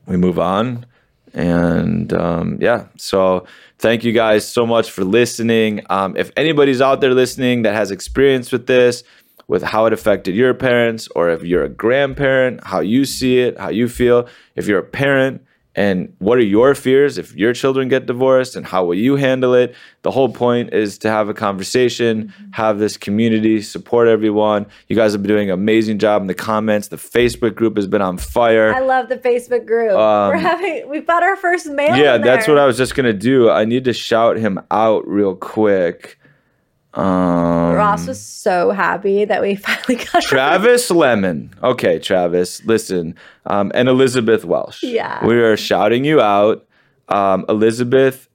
[0.08, 0.86] we move on
[1.34, 2.88] and um, yeah.
[2.98, 3.46] So
[3.80, 5.82] thank you guys so much for listening.
[5.90, 9.04] Um, if anybody's out there listening that has experience with this
[9.52, 13.60] with how it affected your parents or if you're a grandparent how you see it
[13.60, 14.26] how you feel
[14.56, 15.46] if you're a parent
[15.76, 19.54] and what are your fears if your children get divorced and how will you handle
[19.54, 24.96] it the whole point is to have a conversation have this community support everyone you
[24.96, 28.02] guys have been doing an amazing job in the comments the facebook group has been
[28.02, 29.92] on fire I love the Facebook group.
[29.92, 31.92] We're having, we've got our first mail.
[31.92, 33.50] Um, yeah, that's what I was just gonna do.
[33.50, 36.21] I need to shout him out real quick.
[36.94, 41.54] Um, Ross was so happy that we finally got Travis Lemon.
[41.64, 43.16] Okay, Travis, listen.
[43.46, 44.84] Um, and Elizabeth Welsh.
[44.84, 45.26] Yeah.
[45.26, 46.66] We are shouting you out.
[47.10, 48.28] Um, Elizabeth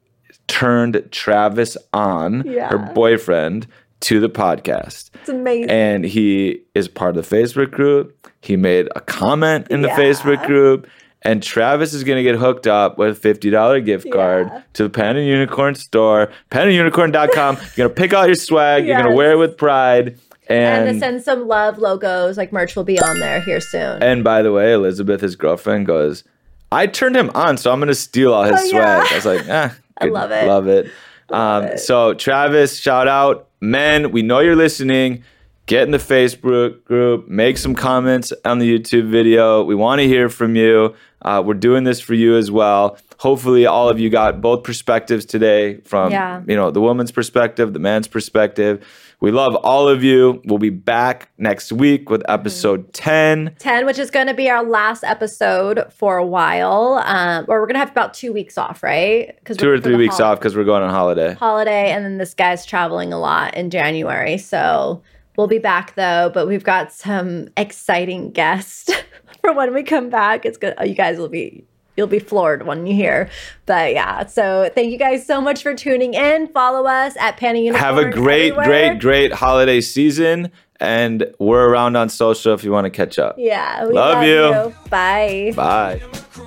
[0.47, 2.69] turned Travis on, Yeah.
[2.69, 3.67] her boyfriend,
[4.01, 5.11] to the podcast.
[5.15, 5.71] It's amazing.
[5.71, 8.31] And he is part of the Facebook group.
[8.43, 9.99] He made a comment in the Yeah.
[9.99, 10.87] Facebook group.
[11.27, 14.63] And Travis is going to get hooked up with a $50 gift card Yeah.
[14.75, 17.57] to the Pan and Unicorn store, panandunicorn.com.
[17.57, 18.87] You're going to pick out your swag.
[18.87, 20.19] You're going to wear it with pride.
[20.49, 24.03] and And, send some love logos, like merch will be on there here soon.
[24.03, 26.23] and by the way, Elizabeth, his girlfriend, goes,
[26.71, 29.01] I turned him on, so I'm going to steal all his Oh, yeah.
[29.05, 29.13] swag.
[29.13, 30.47] I was like, ah, I love it.
[30.47, 30.91] Love it.
[31.31, 33.49] um, So, Travis, shout out.
[33.61, 35.25] Men, we know you're listening.
[35.67, 39.65] Get in the Facebook group, make some comments on the YouTube video.
[39.65, 40.95] We want to hear from you.
[41.23, 42.97] Uh, we're doing this for you as well.
[43.19, 46.41] Hopefully, all of you got both perspectives today from Yeah.
[46.47, 48.87] you know the woman's perspective, the man's perspective.
[49.19, 50.41] We love all of you.
[50.45, 53.57] We'll be back next week with episode 10.
[53.59, 57.03] 10, which is going to be our last episode for a while.
[57.05, 59.35] Um, or we're going to have about two weeks off, right?
[59.39, 61.33] Because Two or three weeks off because we're going on holiday.
[61.33, 64.37] Holiday, and then this guy's traveling a lot in January.
[64.37, 65.03] So
[65.37, 68.91] we'll be back though, but we've got some exciting guests
[69.41, 70.45] for when we come back.
[70.45, 70.75] It's good.
[70.85, 71.65] You guys will be.
[71.97, 73.31] You'll be floored when you hear.
[73.65, 76.49] But yeah, so thank you guys so much for tuning in.
[76.49, 77.83] Follow us at Pan and Unicorn.
[77.83, 78.67] Have a great, everywhere.
[78.67, 80.53] great, great holiday season.
[80.79, 83.37] And we're around on social if you want to catch up.
[83.39, 83.87] Yeah.
[83.87, 84.45] We Love you.
[84.47, 84.75] you.
[84.91, 85.53] Bye.
[85.57, 86.43] Bye.